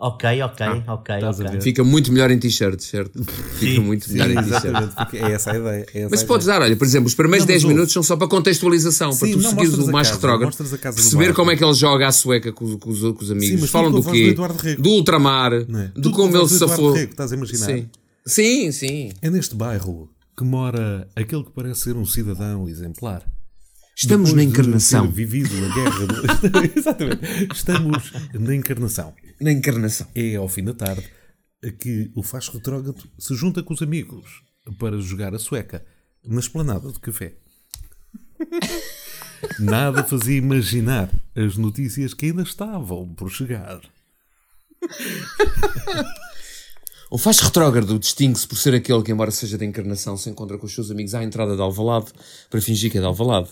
[0.00, 1.56] Ok, ok, ok, estás a ok.
[1.56, 1.62] ver?
[1.62, 3.22] Fica muito melhor em t-shirt, certo?
[3.58, 4.64] Fica muito melhor em t-shirt.
[4.64, 5.86] Exatamente, porque é essa a ideia.
[5.94, 6.58] é essa Mas a podes ideia.
[6.60, 7.74] dar, olha, por exemplo, os primeiros Não, mas 10 ouve.
[7.74, 11.34] minutos são só para contextualização, para Sim, tu não, seguires o mais retrógrado, do perceber
[11.34, 13.70] como é que ele joga à sueca com, os- com os, com os amigos, mas
[13.70, 14.34] falam do do quê?
[14.62, 14.82] Rego.
[14.82, 15.60] Do ultramar, é?
[15.64, 16.92] de Tudo como ele do se Eduardo safou.
[16.92, 17.66] Rego, estás a imaginar?
[17.66, 17.86] Sim.
[18.26, 19.12] sim, sim.
[19.20, 23.22] É neste bairro que mora aquele que parece ser um cidadão exemplar.
[23.96, 25.06] Estamos Depois na de encarnação.
[25.08, 26.06] ter vivido a guerra.
[26.06, 26.72] Do...
[26.78, 27.20] Exatamente.
[27.52, 29.12] Estamos na encarnação.
[29.40, 30.06] Na encarnação.
[30.14, 31.08] É ao fim da tarde
[31.78, 34.42] que o Faz Retrógrado se junta com os amigos
[34.78, 35.84] para jogar a sueca
[36.24, 37.34] na esplanada de café.
[39.58, 43.80] Nada fazia imaginar as notícias que ainda estavam por chegar.
[47.10, 50.66] O faz retrógrado distingue-se por ser aquele que, embora seja da encarnação, se encontra com
[50.66, 52.12] os seus amigos à entrada de Alvalade
[52.48, 53.48] para fingir que é de Alvalade.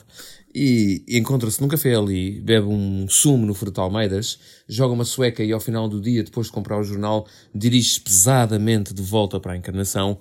[0.54, 4.38] E encontra-se num café ali, bebe um sumo no Fruto Almeidas,
[4.68, 8.94] joga uma sueca e ao final do dia, depois de comprar o jornal, dirige-se pesadamente
[8.94, 10.18] de volta para a encarnação,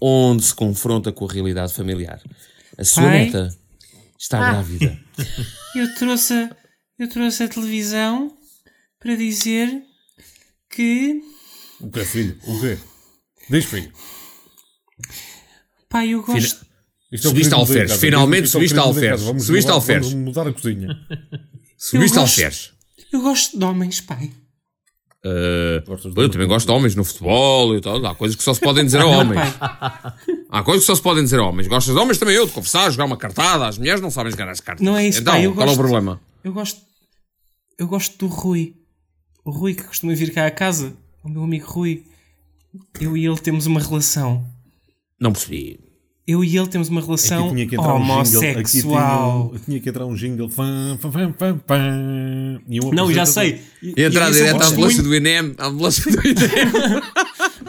[0.00, 2.20] onde se confronta com a realidade familiar.
[2.76, 3.24] A sua Pai?
[3.24, 3.56] neta
[4.18, 4.98] está grávida.
[5.74, 6.56] Eu trouxe, a,
[6.98, 8.36] eu trouxe a televisão
[8.98, 9.82] para dizer
[10.68, 11.22] que.
[11.80, 12.36] O que é, filho?
[12.44, 12.76] O quê?
[13.48, 13.92] Diz, filho.
[15.88, 16.66] Pai, eu gosto.
[17.12, 19.20] Isto é Subiste querido alferes, finalmente Isto é subiste em alferes.
[19.44, 20.10] Subiste alferes.
[20.10, 20.88] Vamos mudar a cozinha.
[21.76, 22.70] Subiste Eu ao gosto- Feres.
[23.12, 24.30] Eu gosto de homens, pai.
[25.22, 25.82] De
[26.16, 28.04] Eu também gosto de homens no futebol e tal.
[28.06, 29.52] Há coisas que só se podem dizer a homens.
[29.54, 30.12] Pai,
[30.48, 31.66] Há coisas que só se podem dizer a homens.
[31.68, 33.66] Gostas de homens também eu, de conversar, jogar uma cartada.
[33.66, 34.84] As mulheres não sabem jogar as cartas.
[34.86, 36.20] Não é isso, então, eu qual é o gosto- problema?
[36.44, 36.80] eu gosto.
[37.78, 38.74] Eu gosto do Rui.
[39.44, 40.94] O Rui que costuma vir cá à casa.
[41.24, 42.04] O meu amigo Rui.
[43.00, 44.46] Eu e ele temos uma relação.
[45.20, 45.80] Não percebi.
[46.30, 48.14] Eu e ele temos uma relação Aqui tinha que entrar um jingle.
[48.16, 49.48] Homossexual.
[49.50, 50.48] tinha, tinha que entrar um jingle.
[50.48, 53.60] Fã, fã, fã, fã, fã, e um Não, já sei.
[53.82, 55.54] E, entrar e direto à ambulância do INEM.
[55.58, 57.02] À ambulância do INEM.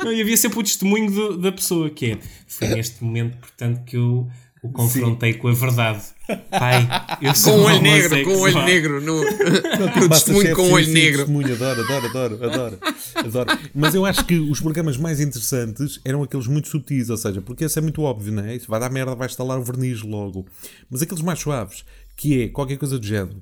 [0.03, 2.17] Não, e havia sempre o testemunho do- da pessoa que é.
[2.47, 4.27] Foi neste momento, portanto, que eu
[4.63, 6.03] o confrontei com a verdade.
[6.51, 6.87] Pai,
[7.19, 9.01] eu sou com o olho negro, com o olho negro.
[9.01, 9.25] No, no
[10.07, 11.17] Basta testemunho com o sim, olho sim, negro.
[11.17, 12.79] testemunho, adoro, adoro, adoro, adoro,
[13.15, 13.59] adoro.
[13.73, 17.63] Mas eu acho que os programas mais interessantes eram aqueles muito subtis, ou seja, porque
[17.63, 18.55] esse é muito óbvio, não é?
[18.55, 20.45] Isso vai dar merda, vai instalar o verniz logo.
[20.91, 21.83] Mas aqueles mais suaves,
[22.15, 23.41] que é qualquer coisa do género.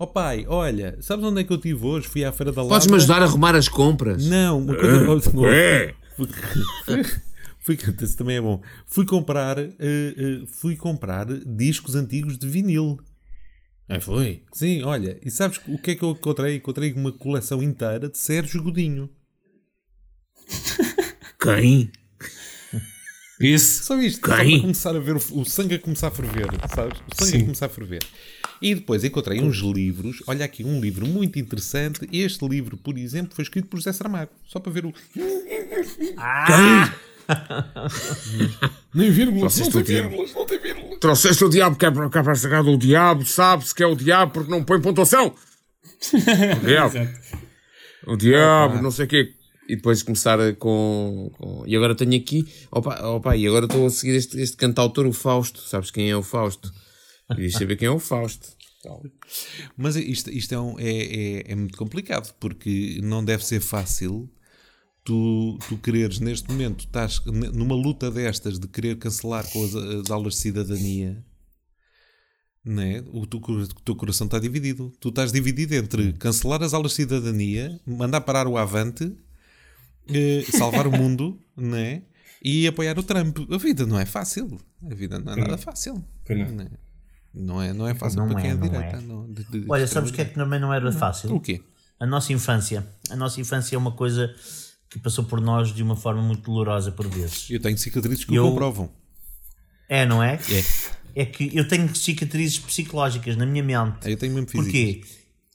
[0.00, 2.08] Ó pai, olha, sabes onde é que eu estive hoje?
[2.08, 2.76] Fui à Feira da Lavra.
[2.76, 4.26] Podes-me ajudar a arrumar as compras?
[4.26, 5.94] Não, uma coisa.
[7.68, 8.62] Fui, esse também é bom.
[8.86, 12.98] Fui comprar, eh, eh, fui comprar discos antigos de vinil.
[13.86, 14.42] Ah, foi?
[14.54, 15.18] Sim, olha.
[15.22, 16.56] E sabes o que é que eu encontrei?
[16.56, 19.10] Encontrei uma coleção inteira de Sérgio Godinho.
[21.38, 21.92] Quem?
[23.38, 23.84] Isso.
[23.84, 24.52] Só isto, só Quem?
[24.52, 26.98] para começar a ver o, o sangue a começar a ferver, sabes?
[27.00, 27.44] O sangue a Sim.
[27.44, 28.00] começar a ferver.
[28.62, 30.22] E depois encontrei uns livros.
[30.26, 32.08] Olha aqui, um livro muito interessante.
[32.10, 34.32] Este livro, por exemplo, foi escrito por José Saramago.
[34.46, 34.94] Só para ver o.
[38.94, 40.98] Nem vírgulas, não tem o vírgulas, não tem vírgulas.
[40.98, 43.24] Trouxeste o diabo que é para cá para do diabo.
[43.24, 45.34] Sabe-se que é o diabo porque não põe pontuação.
[46.62, 46.94] O diabo.
[48.06, 49.32] O diabo, não sei o quê.
[49.68, 52.46] e depois começar com, com- E agora tenho aqui.
[52.70, 55.60] Opa, opa, e agora estou a seguir este, este cantautor, o Fausto.
[55.60, 56.72] Sabes quem é o Fausto?
[57.28, 58.48] Querias saber quem é o Fausto.
[59.76, 64.30] Mas isto, isto é, um- é, é, é muito complicado, porque não deve ser fácil
[65.08, 70.10] tu, tu quereres, neste momento, estás numa luta destas de querer cancelar com as, as
[70.10, 71.24] aulas de cidadania,
[72.62, 73.02] né?
[73.10, 74.92] o, teu, o teu coração está dividido.
[75.00, 79.10] Tu estás dividido entre cancelar as aulas de cidadania, mandar parar o Avante,
[80.08, 82.02] eh, salvar o mundo, né?
[82.44, 83.38] e apoiar o Trump.
[83.50, 84.60] A vida não é fácil.
[84.90, 86.04] A vida não é nada fácil.
[86.28, 86.36] Não.
[86.54, 86.70] Né?
[87.32, 88.96] Não é, não é fácil Não para quem é, é, direita.
[88.98, 89.00] é.
[89.00, 91.34] não, de- de- Olha, sabes o que é que também não era fácil?
[91.34, 91.62] O quê?
[91.98, 92.86] A nossa infância.
[93.10, 94.34] A nossa infância é uma coisa
[94.90, 97.48] que passou por nós de uma forma muito dolorosa por vezes.
[97.50, 98.90] Eu tenho cicatrizes que Eu- o comprovam.
[99.88, 100.34] É, não é?
[101.14, 101.22] É.
[101.22, 104.08] É que eu tenho cicatrizes psicológicas na minha mente.
[104.08, 104.72] Eu tenho mesmo físicas.
[104.72, 105.00] Porquê?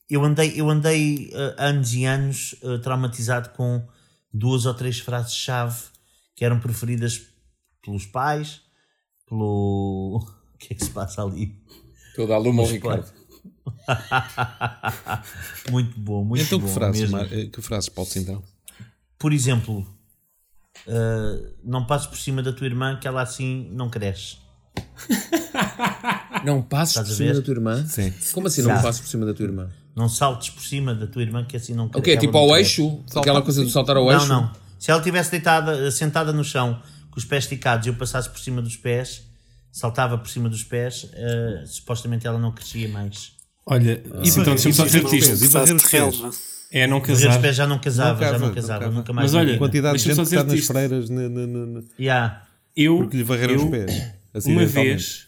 [0.10, 3.88] Eu andei, eu andei uh, anos e anos uh, traumatizado com
[4.34, 5.82] duas ou três frases-chave
[6.36, 7.22] que eram preferidas
[7.84, 8.62] pelos pais,
[9.28, 10.20] pelo.
[10.54, 11.56] O que é que se passa ali?
[12.16, 13.12] toda a Mas, Ricardo.
[15.72, 16.68] Muito bom, muito Então bom.
[16.68, 17.18] que frases, mesmo.
[17.18, 18.44] Mar- eh, que frases Paulo Cintrão?
[19.24, 19.88] Por exemplo,
[20.86, 24.36] uh, não passes por cima da tua irmã que ela assim não cresce.
[26.44, 27.86] Não passes por a cima da tua irmã?
[27.88, 28.14] Sim.
[28.34, 29.70] Como assim não passes por cima da tua irmã?
[29.96, 32.04] Não saltes por cima da tua irmã que assim não O cresce.
[32.04, 32.18] quê?
[32.18, 32.82] Tipo não ao cresce.
[32.82, 33.00] eixo?
[33.16, 34.28] Aquela coisa de saltar ao Não, eixo?
[34.28, 34.52] não.
[34.78, 38.40] Se ela estivesse deitada, sentada no chão, com os pés esticados e eu passasse por
[38.40, 39.24] cima dos pés,
[39.72, 43.32] saltava por cima dos pés, eh, supostamente ela não crescia mais.
[43.66, 45.46] Olha, E então deixa-me só os isto.
[45.46, 45.48] e
[45.78, 46.30] de relva.
[46.76, 47.40] É não Os casar.
[47.40, 48.96] pés já não casava, Não já cava, não não casava, cava.
[48.96, 49.26] nunca mais.
[49.32, 49.58] Mas na olha.
[49.60, 52.42] Quantidade de gente só que está nas dizer-te freiras ne- ne- ne- Yeah.
[52.76, 53.94] Eu, porque lhe varreram eu, os pés.
[53.96, 54.74] Uma acidentalmente.
[54.74, 55.28] vez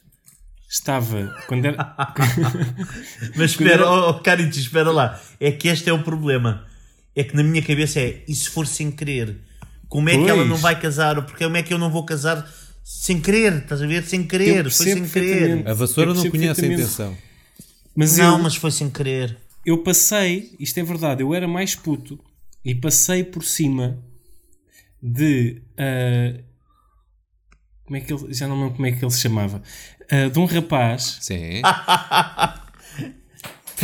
[0.67, 1.35] estava.
[1.47, 1.95] Quando era.
[3.37, 5.19] Mas espera, oh, oh, Caritas, espera lá.
[5.39, 6.65] É que este é o problema.
[7.15, 9.37] É que na minha cabeça é, e se for sem querer?
[9.87, 10.29] Como é que Pois.
[10.29, 11.17] ela não vai casar?
[11.17, 12.45] Ou porque como é que eu não vou casar
[12.83, 13.53] sem querer?
[13.59, 14.03] Estás a ver?
[14.03, 15.67] Sem querer, foi sem querer.
[15.67, 17.15] A vassoura não conhece a intenção.
[17.95, 19.37] Mas Não, eu, mas foi sem querer.
[19.65, 22.19] Eu passei, isto é verdade, eu era mais puto
[22.63, 24.03] e passei por cima
[25.01, 25.61] de.
[25.77, 26.39] ah,
[27.85, 28.33] como é que ele.
[28.33, 29.61] Já não me lembro como é que ele se chamava.
[30.11, 31.17] ah, de um rapaz.
[31.21, 31.61] Sim.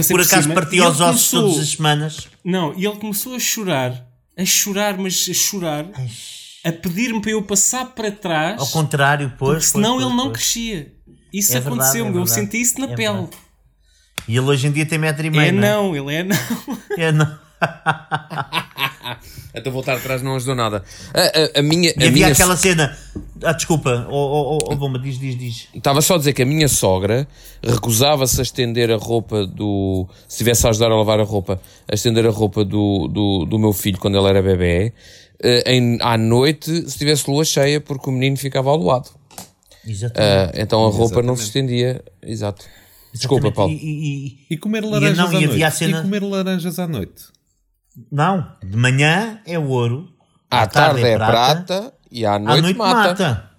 [0.09, 2.27] Por acaso cima, partia os ossos começou- todas as semanas.
[2.45, 4.07] Não, e ele começou a chorar,
[4.37, 5.85] a chorar, mas a chorar,
[6.63, 9.51] a pedir-me para eu passar para trás, Ao contrário, pois.
[9.51, 10.37] porque senão pois, ele não pois.
[10.37, 10.93] crescia.
[11.33, 13.13] Isso É aconteceu-me, é eu senti isso na É pele.
[13.13, 13.37] verdade.
[14.27, 15.43] E ele hoje em dia tem metro e meio.
[15.49, 16.35] É não não, ele é não.
[16.97, 17.03] é?
[17.05, 17.39] É não.
[19.53, 20.81] Então voltar atrás não ajudou nada.
[21.13, 21.21] A,
[21.57, 21.89] a- a minha.
[21.89, 22.97] E a havia minha aquela cena.
[23.43, 25.67] Ah, desculpa, oh, oh, oh, oh, Bomba, diz, diz, diz.
[25.75, 27.27] Estava só a dizer que a minha sogra
[27.61, 30.07] recusava-se a estender a roupa do.
[30.27, 31.59] Se estivesse a ajudar a lavar a roupa,
[31.89, 34.93] a estender a roupa do, do, do meu filho quando ele era bebê,
[35.43, 39.09] eh, em, à noite, se tivesse lua cheia, porque o menino ficava ao lado.
[39.85, 40.31] Exatamente.
[40.57, 41.73] Ah, então a roupa não se Exatamente.
[41.73, 42.01] estendia.
[42.23, 42.65] Exato.
[43.13, 43.55] Desculpa, Exatamente.
[43.55, 43.73] Paulo.
[43.73, 45.71] E- e- e- comer E laranjas não, à noite.
[45.75, 47.23] cena- E comer laranjas à noite.
[48.11, 50.09] Não, de manhã é ouro.
[50.49, 53.09] À tarde é prata, e à À noite, noite mata.
[53.09, 53.51] mata.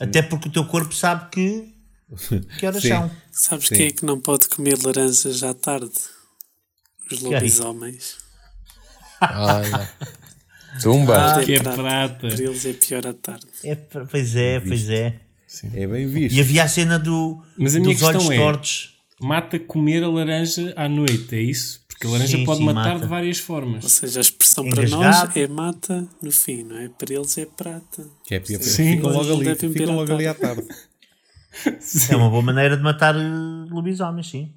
[0.00, 1.74] Até porque o teu corpo sabe que.
[2.58, 2.88] Que horas Sim.
[2.88, 3.10] são?
[3.30, 3.74] Sabes Sim.
[3.76, 5.90] quem é que não pode comer laranjas à tarde?
[7.12, 8.16] Os lobisomens.
[9.20, 9.90] Olha.
[10.82, 11.42] Tumba.
[11.44, 11.76] Que é prata.
[11.82, 12.28] prata.
[12.28, 13.46] Para eles é pior à tarde.
[13.64, 15.20] É, pois é, pois é.
[15.74, 16.34] É bem visto.
[16.36, 18.94] E havia a cena do, Mas a minha dos olhos é- tortos.
[19.20, 21.80] Mata comer a laranja à noite, é isso?
[21.88, 23.00] Porque a laranja Sim, pode sim, matar mata.
[23.00, 23.92] de várias Ou formas.
[23.92, 25.26] seja, a expressão para Engasgado.
[25.28, 26.88] nós é mata no fim, não é?
[26.88, 28.06] Para eles é prata.
[28.24, 28.60] Que é pior.
[28.62, 28.96] Sim.
[28.96, 29.54] Ficam logo ali.
[29.56, 30.62] Ficam logo ali à tarde.
[32.10, 33.20] É uma boa maneira de matar eh,
[33.70, 34.52] lobisomens, sim.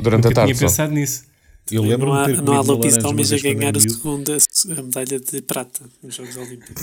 [0.00, 0.60] Durante a Eu tinha tarde só.
[0.66, 1.24] pensado nisso.
[1.70, 4.34] Eu Não há, ter não há uma lobisomens a ganhar a segunda
[4.70, 6.82] a medalha de prata nos Jogos Olímpicos.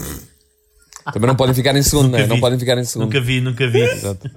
[1.14, 2.26] Também não podem ficar em segundo, não é?
[2.26, 3.06] Não podem ficar em segundo.
[3.08, 3.82] Nunca vi, nunca vi.
[3.82, 4.30] Exato.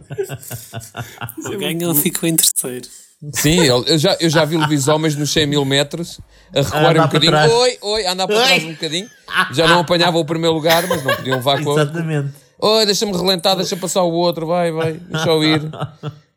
[1.44, 2.86] Ou ganham ou ficam em terceiro.
[3.32, 6.20] Sim, eu já, eu já vi lobisomens nos 100 mil metros
[6.54, 7.32] a recuarem andar um bocadinho.
[7.32, 7.52] trás.
[7.52, 8.44] Oi, oi, andar para Oi.
[8.46, 9.10] trás um bocadinho.
[9.52, 11.72] Já não apanhava o primeiro lugar, mas não podiam levar com.
[11.72, 12.32] Exatamente.
[12.60, 15.62] Oi, deixa-me relentar, deixa passar o outro, vai, vai, deixa eu ir.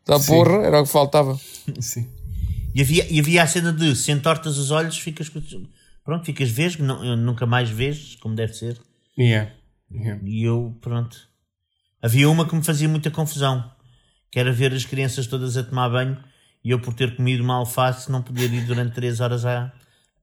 [0.04, 1.38] Tá porra, era o que faltava.
[1.78, 2.08] Sim.
[2.74, 5.40] E havia, e havia a cena de se entortas os olhos, ficas com.
[6.04, 8.76] Pronto, ficas vesgo, não, nunca mais vês, como deve ser.
[9.16, 9.52] Yeah.
[9.94, 10.20] Yeah.
[10.24, 11.16] E eu, pronto.
[12.02, 13.64] Havia uma que me fazia muita confusão,
[14.30, 16.16] que era ver as crianças todas a tomar banho
[16.64, 19.72] e eu, por ter comido uma alface, não podia ir durante 3 horas à.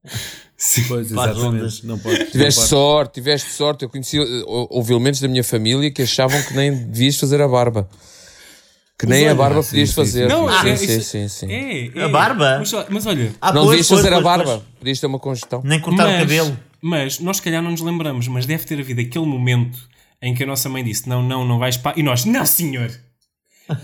[0.03, 1.41] Pois, Faz exatamente.
[1.45, 1.83] ondas.
[1.83, 2.25] Não pode.
[2.31, 3.83] Tiveste sorte, tiveste sorte.
[3.83, 7.47] Eu conheci, eh, houve elementos da minha família que achavam que nem devias fazer a
[7.47, 7.89] barba.
[8.97, 10.29] Que nem a olha, barba sim, podias sim, fazer.
[10.29, 10.35] sim.
[10.35, 11.51] Não, sim, é, sim, isso- sim, sim.
[11.51, 12.03] É, é.
[12.03, 12.57] A barba?
[12.59, 14.63] Mas, mas olha, Ah, Não pois, devias pois, fazer a pois, barba, pois.
[14.79, 15.61] podias ter uma congestão.
[15.63, 16.59] Nem cortar Mas- o cabelo.
[16.81, 19.77] Mas nós, se calhar, não nos lembramos, mas deve ter havido aquele momento
[20.21, 21.99] em que a nossa mãe disse: Não, não, não vais para.
[21.99, 22.91] E nós: Não, senhor!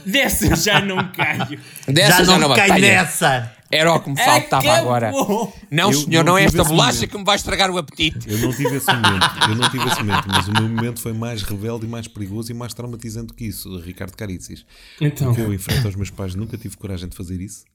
[0.05, 1.59] Dessa já não caio.
[1.87, 2.87] Dessa já não, cai batalha.
[2.87, 3.55] nessa!
[3.71, 5.09] Era o que me faltava agora.
[5.09, 5.53] Acabou.
[5.69, 7.11] Não, Eu senhor, não não é esta bolacha momento.
[7.11, 8.29] que me vai estragar o apetite.
[8.29, 11.13] Eu não tive esse momento, eu não tive esse momento, mas o meu momento foi
[11.13, 14.65] mais rebelde e mais perigoso e mais traumatizante que isso, Ricardo Caricis.
[15.01, 15.27] Então.
[15.27, 17.65] Porque eu, em frente aos meus pais, nunca tive coragem de fazer isso.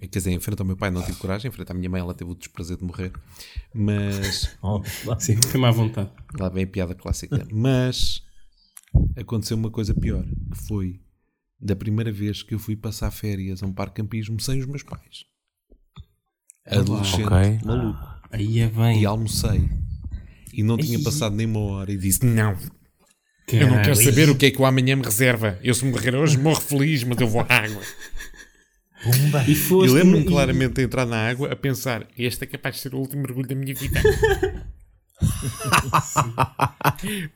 [0.00, 2.00] Quer dizer, em frente ao meu pai não tive coragem, em frente à minha mãe
[2.00, 3.12] ela teve o desprazer de morrer.
[3.74, 4.82] Mas, Oh,
[5.18, 6.10] Sim, foi-me à vontade.
[6.38, 7.46] lá vem a piada clássica.
[7.52, 8.22] Mas,
[9.16, 11.00] aconteceu uma coisa pior, que foi
[11.60, 14.82] da primeira vez que eu fui passar férias a um parque campismo sem os meus
[14.84, 15.24] pais.
[16.66, 17.58] Adolescente, Ok.
[17.64, 17.98] maluco.
[18.30, 19.00] Aí é bem.
[19.00, 19.68] E almocei.
[20.52, 22.54] E não tinha passado nem uma hora e disse, não,
[23.46, 23.66] Caralho.
[23.70, 25.58] Eu não quero saber o que é que o amanhã me reserva.
[25.62, 27.80] Eu se morrer hoje morro feliz, mas eu vou à água.
[29.02, 29.44] Pumba!
[29.46, 32.82] E foste- lembro-me e- claramente de entrar na água a pensar: este é capaz de
[32.82, 34.00] ser o último mergulho da minha vida.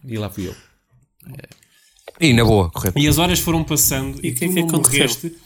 [0.05, 0.55] e lá fui eu.
[2.21, 2.99] E na boa, correto.
[2.99, 4.99] E as horas foram passando e, E o que é aconteceu?
[4.99, 5.37] morreste.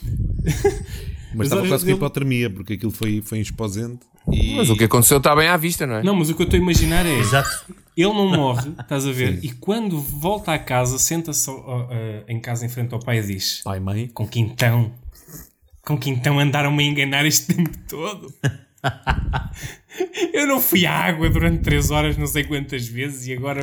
[1.35, 4.01] Mas As estava quase com dele- hipotermia, porque aquilo foi, foi exposente.
[4.33, 4.55] E...
[4.57, 6.03] Mas o que aconteceu está bem à vista, não é?
[6.03, 7.19] Não, mas o que eu estou a imaginar é.
[7.19, 7.67] Exato.
[7.97, 9.39] Ele não morre, estás a ver?
[9.45, 13.23] E quando volta à casa, senta-se ao- a- em casa em frente ao pai e
[13.23, 14.09] diz: Pai, mãe.
[14.09, 14.93] Com que então?
[15.87, 18.32] Com que então andaram-me a enganar este tempo todo?
[20.32, 23.62] Eu não fui à água durante 3 horas, não sei quantas vezes, e agora.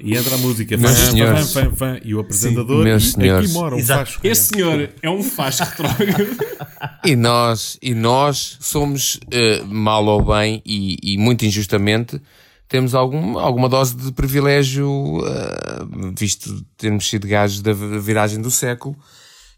[0.00, 0.76] E entra a música.
[0.76, 1.52] Fã, fã, senhores.
[1.52, 2.00] fã, fã, fã.
[2.04, 2.82] E o apresentador.
[2.84, 3.44] meus e senhores.
[3.50, 4.18] Aqui mora um Exato.
[4.24, 6.36] Esse senhor é um fasco retrógrado.
[7.04, 12.20] E nós, e nós somos, eh, mal ou bem, e, e muito injustamente,
[12.68, 15.84] temos algum, alguma dose de privilégio, eh,
[16.18, 18.96] visto termos sido gajos da vi- viragem do século,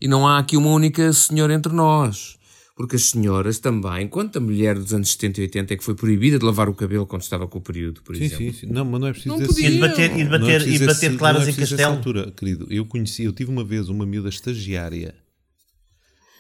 [0.01, 2.37] e não há aqui uma única senhora entre nós.
[2.77, 5.95] Porque as senhoras também, quanto a mulher dos anos 70 e 80 é que foi
[5.95, 8.45] proibida de lavar o cabelo quando estava com o período, por Sim, exemplo?
[8.47, 8.67] sim, sim.
[8.67, 9.69] Não, mas não é preciso Não podia.
[9.71, 11.51] E de bater, e de Não é bater, e de bater esse- claras não é
[11.51, 11.95] em castelo.
[11.95, 12.67] altura, querido.
[12.71, 15.15] Eu conheci, eu tive uma vez uma miúda estagiária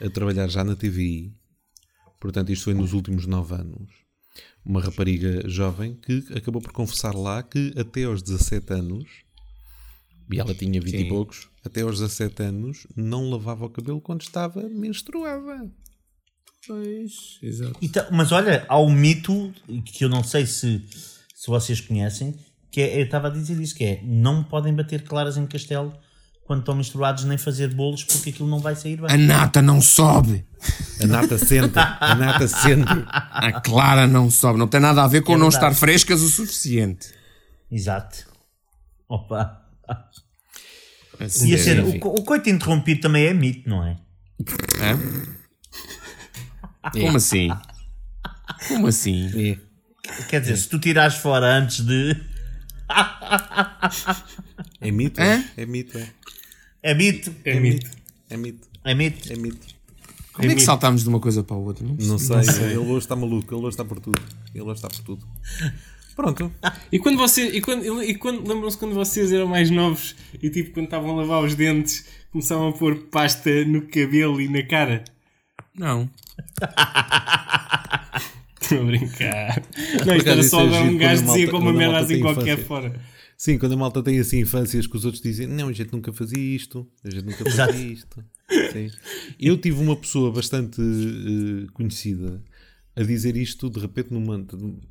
[0.00, 1.32] a trabalhar já na TVI.
[2.20, 3.88] Portanto, isto foi nos últimos nove anos.
[4.62, 9.06] Uma rapariga jovem que acabou por confessar lá que até aos 17 anos,
[10.30, 11.08] e ela tinha 20 e Sim.
[11.08, 15.70] poucos, até aos 17 anos não lavava o cabelo quando estava menstruada.
[16.66, 17.78] Pois, exato.
[17.80, 19.52] Então, mas olha, há um mito
[19.84, 20.82] que eu não sei se,
[21.34, 22.34] se vocês conhecem,
[22.70, 25.96] que é, eu estava a dizer isso, que é não podem bater claras em castelo
[26.44, 29.10] quando estão misturados nem fazer bolos porque aquilo não vai sair bem.
[29.10, 30.44] A nata não sobe.
[31.00, 32.86] A nata sente, a nata sente.
[33.06, 34.58] A clara não sobe.
[34.58, 37.08] Não tem nada a ver com É não estar frescas o suficiente.
[37.70, 38.26] Exato.
[39.08, 39.65] Opa.
[41.18, 42.00] Assim, E a cena, enfim.
[42.02, 43.96] o, o coito interrompido também é mito, não é?
[44.80, 44.98] Hã?
[46.92, 47.48] Como assim?
[48.68, 49.58] Como assim?
[50.28, 52.16] Quer dizer, se tu tirares fora antes de.
[54.80, 55.44] É mito, é?
[55.56, 56.08] É mito, é.
[56.82, 57.34] É mito.
[57.44, 57.90] É mito.
[58.28, 59.32] É mito, É mito.
[59.32, 59.76] é mito.
[60.32, 61.84] Como é que saltámos de uma coisa para a outra?
[61.84, 64.20] Não Não sei, ele hoje está maluco, ele hoje está por tudo.
[64.54, 65.26] Ele hoje está por tudo.
[66.16, 66.50] Pronto.
[66.90, 67.54] E quando vocês.
[67.54, 71.16] E quando, e quando lembram-se quando vocês eram mais novos e tipo quando estavam a
[71.16, 75.04] lavar os dentes começavam a pôr pasta no cabelo e na cara?
[75.78, 76.08] Não.
[78.58, 79.62] Estou a brincar.
[80.06, 82.64] Não, isto era só é agora um gajo dizia com uma merda assim qualquer infância.
[82.64, 83.00] fora.
[83.36, 86.10] Sim, quando a malta tem assim infâncias que os outros dizem, não, a gente nunca
[86.10, 88.24] fazia isto, a gente nunca fazia isto.
[88.72, 88.90] Sim.
[89.38, 92.42] Eu tive uma pessoa bastante eh, conhecida
[92.96, 94.44] a dizer isto de repente numa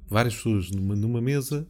[0.08, 1.68] várias pessoas numa, numa mesa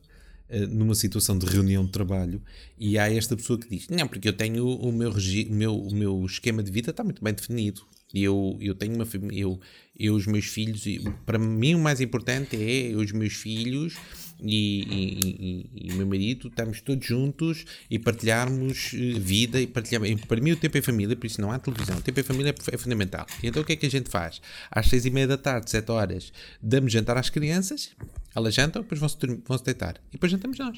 [0.50, 2.42] eh, numa situação de reunião de trabalho
[2.78, 5.76] e há esta pessoa que diz não porque eu tenho o meu regi- o meu,
[5.76, 7.82] o meu esquema de vida está muito bem definido.
[8.14, 9.60] Eu, eu tenho uma eu,
[10.00, 13.96] eu os meus filhos e para mim o mais importante é os meus filhos
[14.42, 19.68] e, e, e- e o meu marido estamos todos juntos e partilharmos eh, vida e
[19.68, 22.24] partilhar para mim o tempo é família por isso não há televisão o tempo é
[22.24, 25.06] família é, é fundamental e então o que é que a gente faz às seis
[25.06, 27.92] e meia da tarde sete horas damos jantar às crianças
[28.36, 29.18] elas jantam depois vão-se
[29.48, 30.78] vão-se deitar e depois jantamos nós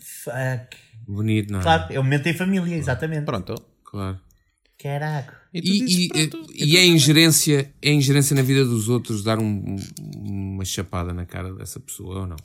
[0.00, 0.76] Fuck.
[1.06, 1.62] Bonito, não é?
[1.62, 3.24] Claro, é o momento em família, exatamente.
[3.24, 3.54] pronto
[3.84, 4.20] Claro.
[4.78, 5.36] Caraca.
[5.52, 6.10] e, E, dizes,
[6.54, 9.76] e, e é ingerência, é ingerência na vida dos outros dar um-
[10.60, 12.36] uma chapada na cara dessa pessoa ou não?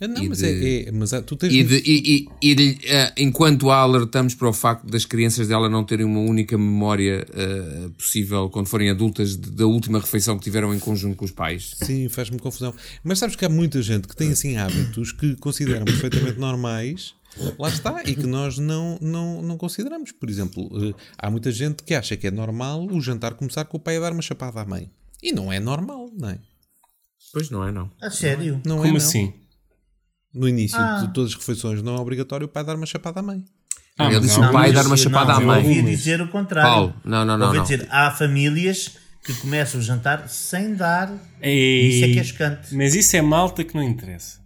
[0.00, 2.52] Ah, não e mas, de- é, é- mas há- tu tens E, de, e, e,
[2.54, 6.56] e eh, enquanto a alertamos para o facto das crianças dela não terem uma única
[6.56, 11.24] memória eh, possível quando forem adultas de- da última refeição que tiveram em conjunto com
[11.24, 11.74] os pais.
[11.82, 12.72] Sim, faz-me confusão.
[13.04, 17.14] Mas sabes que há muita gente que tem assim hábitos que consideram perfeitamente normais,
[17.58, 20.12] lá está, e que nós não, não, não consideramos.
[20.12, 23.80] Por exemplo, há muita gente que acha que é normal o jantar começar com o
[23.80, 24.90] pai a dar uma chapada à mãe.
[25.22, 26.38] E não é normal, não é?
[27.32, 27.90] Pois não é, não.
[28.00, 28.60] A sério?
[28.64, 28.96] Não é, Como não.
[28.96, 29.32] assim?
[30.34, 31.02] No início Ah.
[31.06, 33.42] de todas as refeições não é obrigatório o pai dar uma chapada à mãe.
[33.98, 35.62] Ah, Ele disse há o pai dar uma chapada à não, mãe.
[35.62, 36.70] Eu ouvi dizer o contrário.
[36.70, 37.64] Paulo, não, não, não, Eu ouvi não.
[37.64, 41.12] dizer, há famílias que começam o jantar sem dar.
[41.42, 42.74] Ei, Isso é que é chocante.
[42.74, 44.38] Mas isso é malta que não interessa.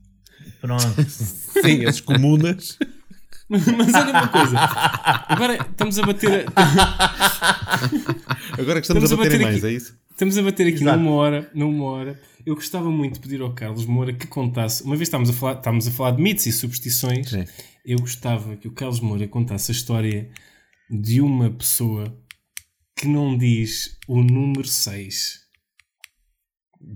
[0.61, 0.83] Pronto.
[1.63, 2.79] Sim, as comunas.
[3.51, 4.57] Mas olha uma coisa.
[5.29, 6.47] Agora estamos a bater.
[8.59, 9.67] Agora que estamos, Estamos a a bater em bater mais, aqui.
[9.67, 9.95] é isso?
[10.11, 10.99] Estamos a bater aqui Exato.
[10.99, 12.21] numa hora, numa hora.
[12.45, 14.83] Eu gostava muito de pedir ao Carlos Moura que contasse.
[14.83, 17.31] Uma vez estávamos a falar, estávamos a falar de mitos e superstições.
[17.31, 17.45] Sim.
[17.85, 20.31] Eu gostava que o Carlos Moura contasse a história
[20.91, 22.17] de uma pessoa
[22.97, 25.41] que não diz o número 6.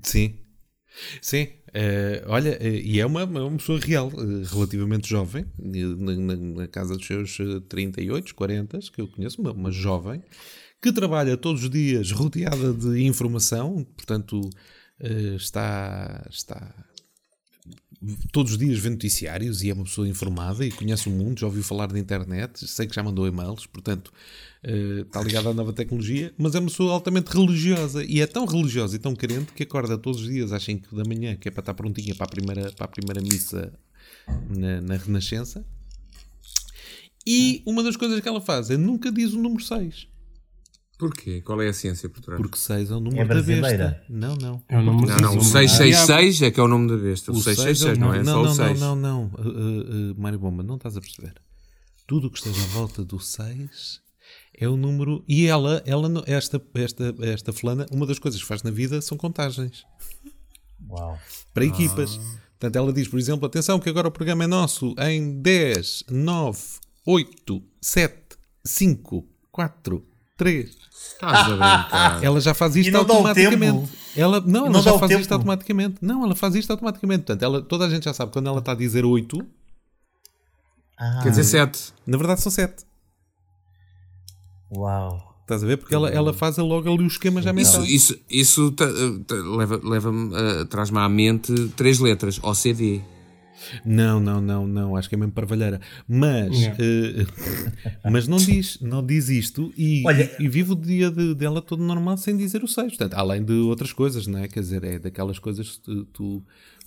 [0.03, 0.39] Sim.
[1.21, 1.49] Sim.
[1.75, 6.97] Eh, olha, eh, e é uma, uma pessoa real, eh, relativamente jovem, na, na- casa
[6.97, 10.23] dos seus eh, 38, 40, que eu conheço, uma, uma jovem,
[10.81, 14.41] que trabalha todos os dias rodeada de informação, portanto,
[14.99, 16.87] está, está
[18.33, 21.47] todos os dias vê noticiários e é uma pessoa informada e conhece o mundo, já
[21.47, 24.13] ouviu falar da internet, sei que já mandou e-mails, portanto
[24.63, 28.45] eh, está ligada à nova tecnologia, mas é uma pessoa altamente religiosa e é tão
[28.45, 31.51] religiosa e tão crente que acorda todos os dias às 5 da manhã, que é
[31.51, 33.73] para estar prontinha para a primeira, para a primeira missa
[34.49, 35.65] na, na Renascença.
[37.27, 40.07] E uma das coisas que ela faz é nunca diz o número 6,
[40.99, 41.43] Porquê?
[41.43, 42.41] Qual é a ciência por trás?
[42.41, 43.61] porque 6 é o número É da besta.
[43.61, 44.05] brasileira.
[44.09, 44.63] Não, não.
[44.69, 47.33] É o número Não, não, o 666 é que é o nome da besta.
[47.33, 48.81] O, O 666 não, é não, só não, o 6.
[48.81, 51.35] Não, não, não, Uh, uh, uh, Mário Bomba, não estás a perceber.
[52.07, 54.01] Tudo o que esteja à volta do 6
[54.59, 55.23] é o número.
[55.29, 59.03] E ela, ela não- esta, esta, esta fulana, uma das coisas que faz na vida
[59.03, 59.85] são contagens
[60.89, 61.19] Uau.
[61.53, 62.17] para equipas.
[62.59, 66.59] Portanto, ela diz, por exemplo, atenção que agora o programa é nosso em 10, 9,
[67.05, 68.17] 8, 7,
[68.65, 70.03] 5, 4,
[70.37, 70.71] 3.
[71.15, 72.19] Estás a brincar.
[72.25, 73.81] Ela já faz isto não dá o automaticamente.
[73.81, 73.89] tempo?
[74.17, 75.21] Ela, não, ela não já faz tempo?
[75.21, 75.97] isto automaticamente.
[76.01, 77.25] Não, ela faz isto automaticamente.
[77.25, 79.47] Portanto, ela, toda a gente já sabe quando ela está a dizer 8,
[80.99, 81.93] Ah, Quer dizer 7.
[82.07, 82.85] na verdade são 7.
[84.75, 85.35] Uau.
[85.43, 85.77] Estás a ver?
[85.77, 87.85] Porque ela, ela faz logo ali o esquema já Isso, mental.
[87.95, 88.87] isso, isso ta-
[89.27, 92.41] ta- leva- leva-me, eh, traz-me à mente três letras.
[92.43, 93.01] OCD.
[93.85, 94.97] Não, não, não, não.
[94.97, 95.81] Acho que é mesmo parvalheira.
[96.09, 96.77] Mas, Yeah.
[96.83, 97.27] eh,
[98.11, 101.83] mas não diz, não diz isto e, Olha- e vive o dia de- dela todo
[101.83, 102.89] normal sem dizer o 6.
[102.89, 104.49] Portanto, além de outras coisas, não é?
[104.49, 106.43] Quer dizer, é daquelas coisas que tu,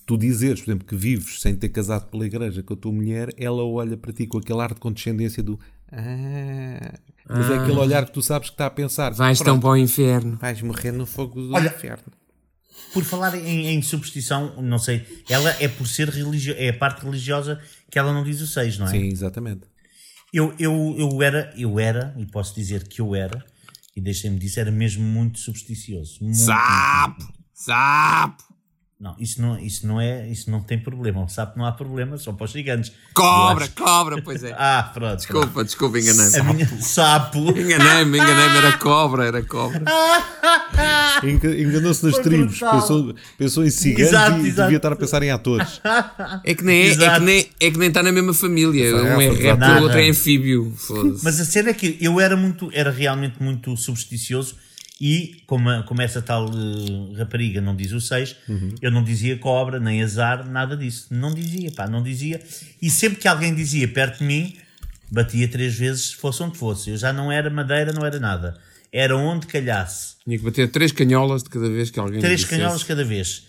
[0.05, 3.29] tu, dizeres, por exemplo, que vives sem ter casado pela igreja com a tua mulher,
[3.37, 5.59] ela olha para ti com aquele ar de condescendência do
[5.91, 6.93] ah,
[7.27, 9.11] mas é aquele olhar que tu sabes que está a pensar.
[9.13, 10.37] Vais "Pronto, tão para o inferno.
[10.39, 12.03] vais morrer no fogo do Olha- inferno.
[12.93, 17.03] Por falar em, em superstição, não sei, ela é por ser religiosa, é a parte
[17.03, 18.91] religiosa que ela não diz o 6, não é?
[18.91, 19.61] Sim, exatamente.
[20.33, 23.43] Eu, eu, eu era, eu era, e posso dizer que eu era,
[23.95, 26.17] e deixem-me disso, era mesmo muito supersticioso.
[26.21, 27.33] Muito, Sapo!
[27.53, 28.48] Sapo!
[28.99, 31.25] Não, isso não, isso não é, isso não tem problema.
[31.29, 32.91] Sabe que não há problema, só para os gigantes.
[33.13, 34.53] Cobra, cobra, pois é.
[34.59, 35.15] Ah, pronto.
[35.15, 36.53] Desculpa, desculpa, A enganei-me.
[36.53, 37.37] minha sapo.
[37.49, 39.81] Enganei-me, enganei-me, era cobra, era cobra.
[41.23, 44.61] Enga- Enganou-se nas Foi tribos, pensou, pensou em ciganos Exato, e exato.
[44.63, 45.79] devia estar a pensar em atores.
[46.43, 48.95] É que nem é, é que nem é que nem está na mesma família.
[48.95, 50.73] Um é réptil, o outro é anfíbio.
[51.23, 54.55] Mas a cena é que eu era muito, era realmente muito supersticioso
[55.01, 58.35] e como, a- como essa tal eh, rapariga não diz o 6,
[58.81, 61.07] eu não dizia cobra, nem azar, nada disso.
[61.11, 62.41] Não dizia, pá, não dizia.
[62.81, 64.55] E sempre que alguém dizia perto de mim,
[65.11, 66.89] batia três vezes, fosse onde fosse.
[66.89, 68.59] Eu já não era madeira, não era nada.
[68.91, 70.15] Era onde calhasse.
[70.23, 73.43] Tinha que bater três canholas de cada vez que alguém Três canholas cada vez.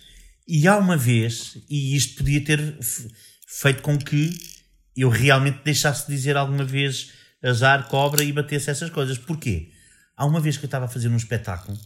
[0.47, 2.75] E há uma vez, e isto podia ter
[3.47, 4.29] feito com que
[4.95, 7.09] eu realmente deixasse de dizer alguma vez
[7.43, 9.17] azar, cobra e batesse essas coisas.
[9.17, 9.69] Porquê?
[10.15, 11.77] Há uma vez que eu estava a fazer um espetáculo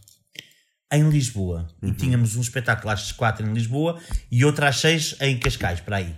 [0.91, 3.99] em Lisboa e tínhamos um espetáculo às quatro em Lisboa
[4.31, 6.15] e outro às seis em Cascais, para aí.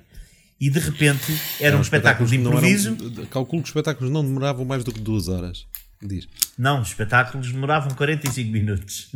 [0.59, 1.25] E de repente
[1.59, 2.95] era um espetáculo de não eram- improviso.
[3.27, 5.65] calculo que os espetáculos não demoravam mais do que duas horas.
[6.01, 6.27] Diz.
[6.57, 9.09] Não, os espetáculos demoravam 45 minutos.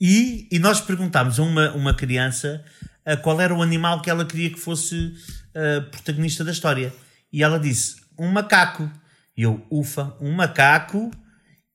[0.00, 2.64] E, e nós perguntámos a uma, uma criança
[3.04, 5.12] ah, qual era o animal que ela queria que fosse
[5.54, 6.92] ah, protagonista da história.
[7.32, 8.90] E ela disse: um macaco.
[9.36, 11.10] E eu, ufa, um macaco.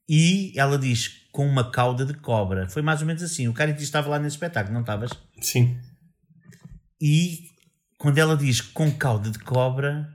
[0.08, 2.70] E ela diz: com uma cauda de cobra.
[2.70, 3.48] Foi mais ou menos assim.
[3.50, 5.12] O que estava lá nesse espetáculo, não estavas?
[5.42, 5.78] Sim.
[7.02, 7.50] E
[7.98, 10.08] quando ela diz com cauda de cobra,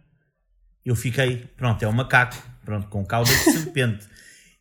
[0.85, 4.07] eu fiquei, pronto, é um macaco, pronto, com cauda de serpente.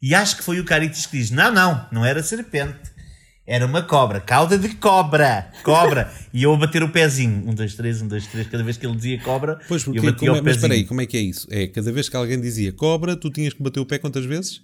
[0.02, 2.92] E acho que foi o Caritas que diz: não, não, não era serpente,
[3.48, 6.12] era uma cobra, cauda de cobra, cobra.
[6.34, 8.86] e eu a bater o pezinho, um, dois, três, um, dois, três, cada vez que
[8.86, 10.58] ele dizia cobra, Pois, porque, eu batia como é, o mas pezinho.
[10.58, 11.48] espera aí, como é que é isso?
[11.50, 14.62] É, cada vez que alguém dizia cobra, tu tinhas que bater o pé quantas vezes?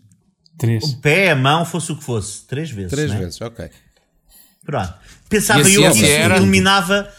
[0.58, 0.84] Três.
[0.84, 2.91] O pé, a mão, fosse o que fosse, três vezes.
[2.91, 3.18] Três né?
[3.20, 3.70] vezes, ok.
[4.66, 4.93] Pronto.
[5.30, 6.38] Pensava E a eu que ciência isso era?
[6.38, 7.12] eliminava,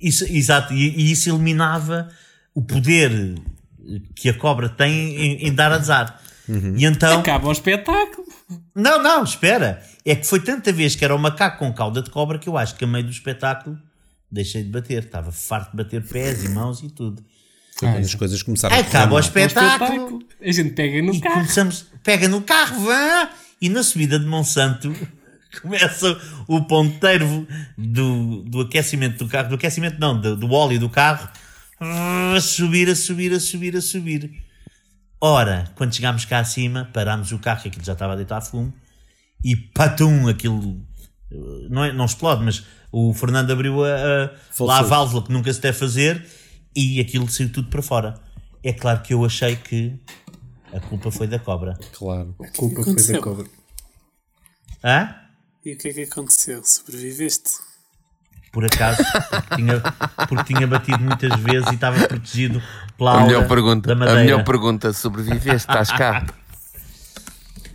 [0.00, 2.08] Isso, exato, e, e isso eliminava
[2.54, 3.34] o poder
[4.16, 6.20] que a cobra tem em, em dar azar.
[6.76, 7.20] E então.
[7.20, 8.26] Acaba o espetáculo.
[8.74, 9.82] Não, não, espera.
[10.04, 12.58] É que foi tanta vez que era o macaco com cauda de cobra que eu
[12.58, 13.78] acho que a meio do espetáculo
[14.30, 15.04] deixei de bater.
[15.04, 17.24] Estava farto de bater pés e mãos e tudo.
[17.76, 20.18] Foi quando as coisas começaram a correr Acaba o espetáculo.
[20.42, 21.34] A gente pega no E carro.
[21.36, 23.30] começamos, pega no carro, vá!
[23.60, 24.94] E na subida de Monsanto
[25.62, 27.46] começa o ponteiro
[27.76, 31.28] do, do aquecimento do carro, do aquecimento não, do, do óleo do carro,
[31.80, 34.30] a subir, a subir, a subir, a subir.
[35.20, 38.72] Ora, quando chegámos cá acima, parámos o carro, que aquilo já estava a deitar fumo,
[39.44, 40.80] e patum, aquilo
[41.70, 45.52] não, é, não explode, mas o Fernando abriu a, a, lá a válvula que nunca
[45.52, 46.24] se deve fazer
[46.74, 48.14] e aquilo saiu tudo para fora.
[48.62, 49.98] É claro que eu achei que
[50.72, 51.78] a culpa foi da cobra.
[51.92, 52.34] Claro.
[52.42, 53.46] A culpa foi da cobra.
[54.84, 55.14] Hã?
[55.64, 56.62] E o que é que aconteceu?
[56.64, 57.52] Sobreviveste?
[58.52, 59.80] Por acaso, porque tinha,
[60.28, 62.62] porque tinha batido muitas vezes e estava protegido
[62.98, 63.94] pela A melhor pergunta.
[63.94, 64.92] da A melhor pergunta.
[64.92, 65.70] Sobreviveste?
[65.70, 66.26] Estás cá?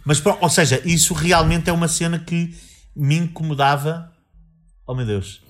[0.06, 2.56] Mas, pronto, ou seja, isso realmente é uma cena que
[2.95, 4.12] me incomodava.
[4.86, 5.41] Oh meu Deus.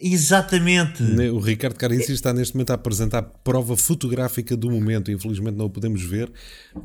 [0.00, 1.02] Exatamente.
[1.02, 5.10] O Ricardo Carinci está neste momento a apresentar prova fotográfica do momento.
[5.10, 6.30] Infelizmente não o podemos ver,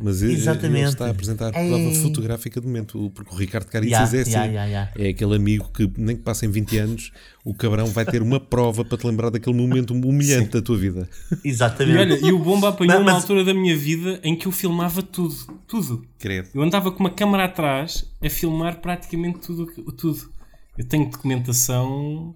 [0.01, 1.69] mas ele- ele está a apresentar a Ei.
[1.69, 3.05] prova fotográfica do momento.
[3.05, 4.31] O- Porque o Ricardo Carinci Ya, é assim.
[4.31, 4.91] ya, ya.
[4.97, 7.11] É aquele amigo que, nem que passem 20 anos,
[7.45, 11.07] o cabrão vai ter uma prova para te lembrar daquele momento humilhante da tua vida.
[11.43, 11.95] Exatamente.
[11.97, 14.51] E olha, e o Bomba apanhou Mas- uma altura da minha vida em que eu
[14.51, 15.35] filmava tudo.
[15.67, 16.03] Tudo.
[16.17, 16.49] Credo.
[16.55, 19.67] Eu andava com uma câmara atrás a filmar praticamente tudo.
[19.95, 20.31] tudo.
[20.77, 22.35] Eu tenho documentação.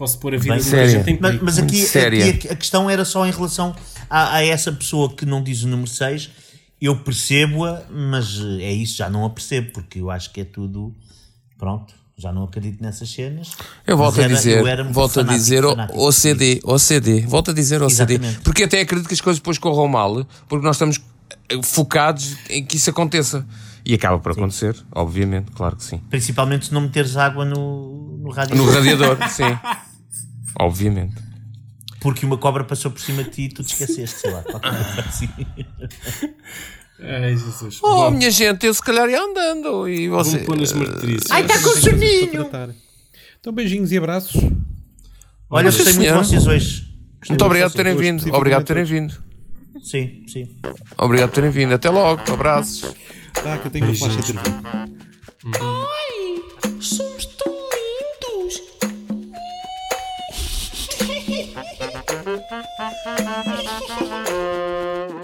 [0.00, 0.88] Posso pôr a vida Bem séria.
[0.88, 3.76] gente em Mas, mas aqui, aqui a, a questão era só em relação
[4.08, 6.30] a, a essa pessoa que não diz o número 6.
[6.80, 10.44] Eu percebo-a, mas eh, é isso, já não a percebo, porque eu acho que é
[10.46, 10.94] tudo.
[11.58, 13.50] Pronto, já não acredito nessas cenas.
[13.86, 17.20] Eu volto Mas a era- dizer, era volto a fanático, dizer o- fanático OCD, OCD,
[17.26, 18.40] volto a dizer OCD, Exatamente.
[18.40, 20.98] porque até acredito que as coisas depois corram mal, porque nós estamos
[21.50, 23.46] eh, focados em que isso aconteça.
[23.84, 25.98] E acaba por acontecer, obviamente, claro que sim.
[26.08, 28.56] Principalmente se não meteres água no, no rádio.
[28.56, 29.44] No radiador, sim.
[30.58, 31.14] Obviamente.
[32.00, 34.42] Porque uma cobra passou por cima de ti e tu te esqueceste, sei lá.
[35.06, 35.28] assim.
[37.02, 37.78] Ai, Jesus.
[37.82, 40.38] Oh, Bom, minha gente, eu se calhar ia andando e você.
[40.38, 41.30] vou pôr nas martirices.
[41.30, 42.50] Ai, está com soninho!
[43.40, 44.40] Então beijinhos e abraços.
[45.48, 46.80] Olha, Sim, gostei muito de vocês hoje.
[47.18, 48.34] Gostei Muito obrigado por terem hoje, vindo.
[48.34, 49.14] Obrigado por terem vindo.
[49.82, 50.56] Sim, sim.
[50.98, 51.74] Obrigado por terem vindo.
[51.74, 52.20] Até logo.
[52.32, 52.94] Abraços.
[53.32, 54.34] Tá, que eu tenho uma faixa de
[63.02, 65.19] Ha ha ha ha ha!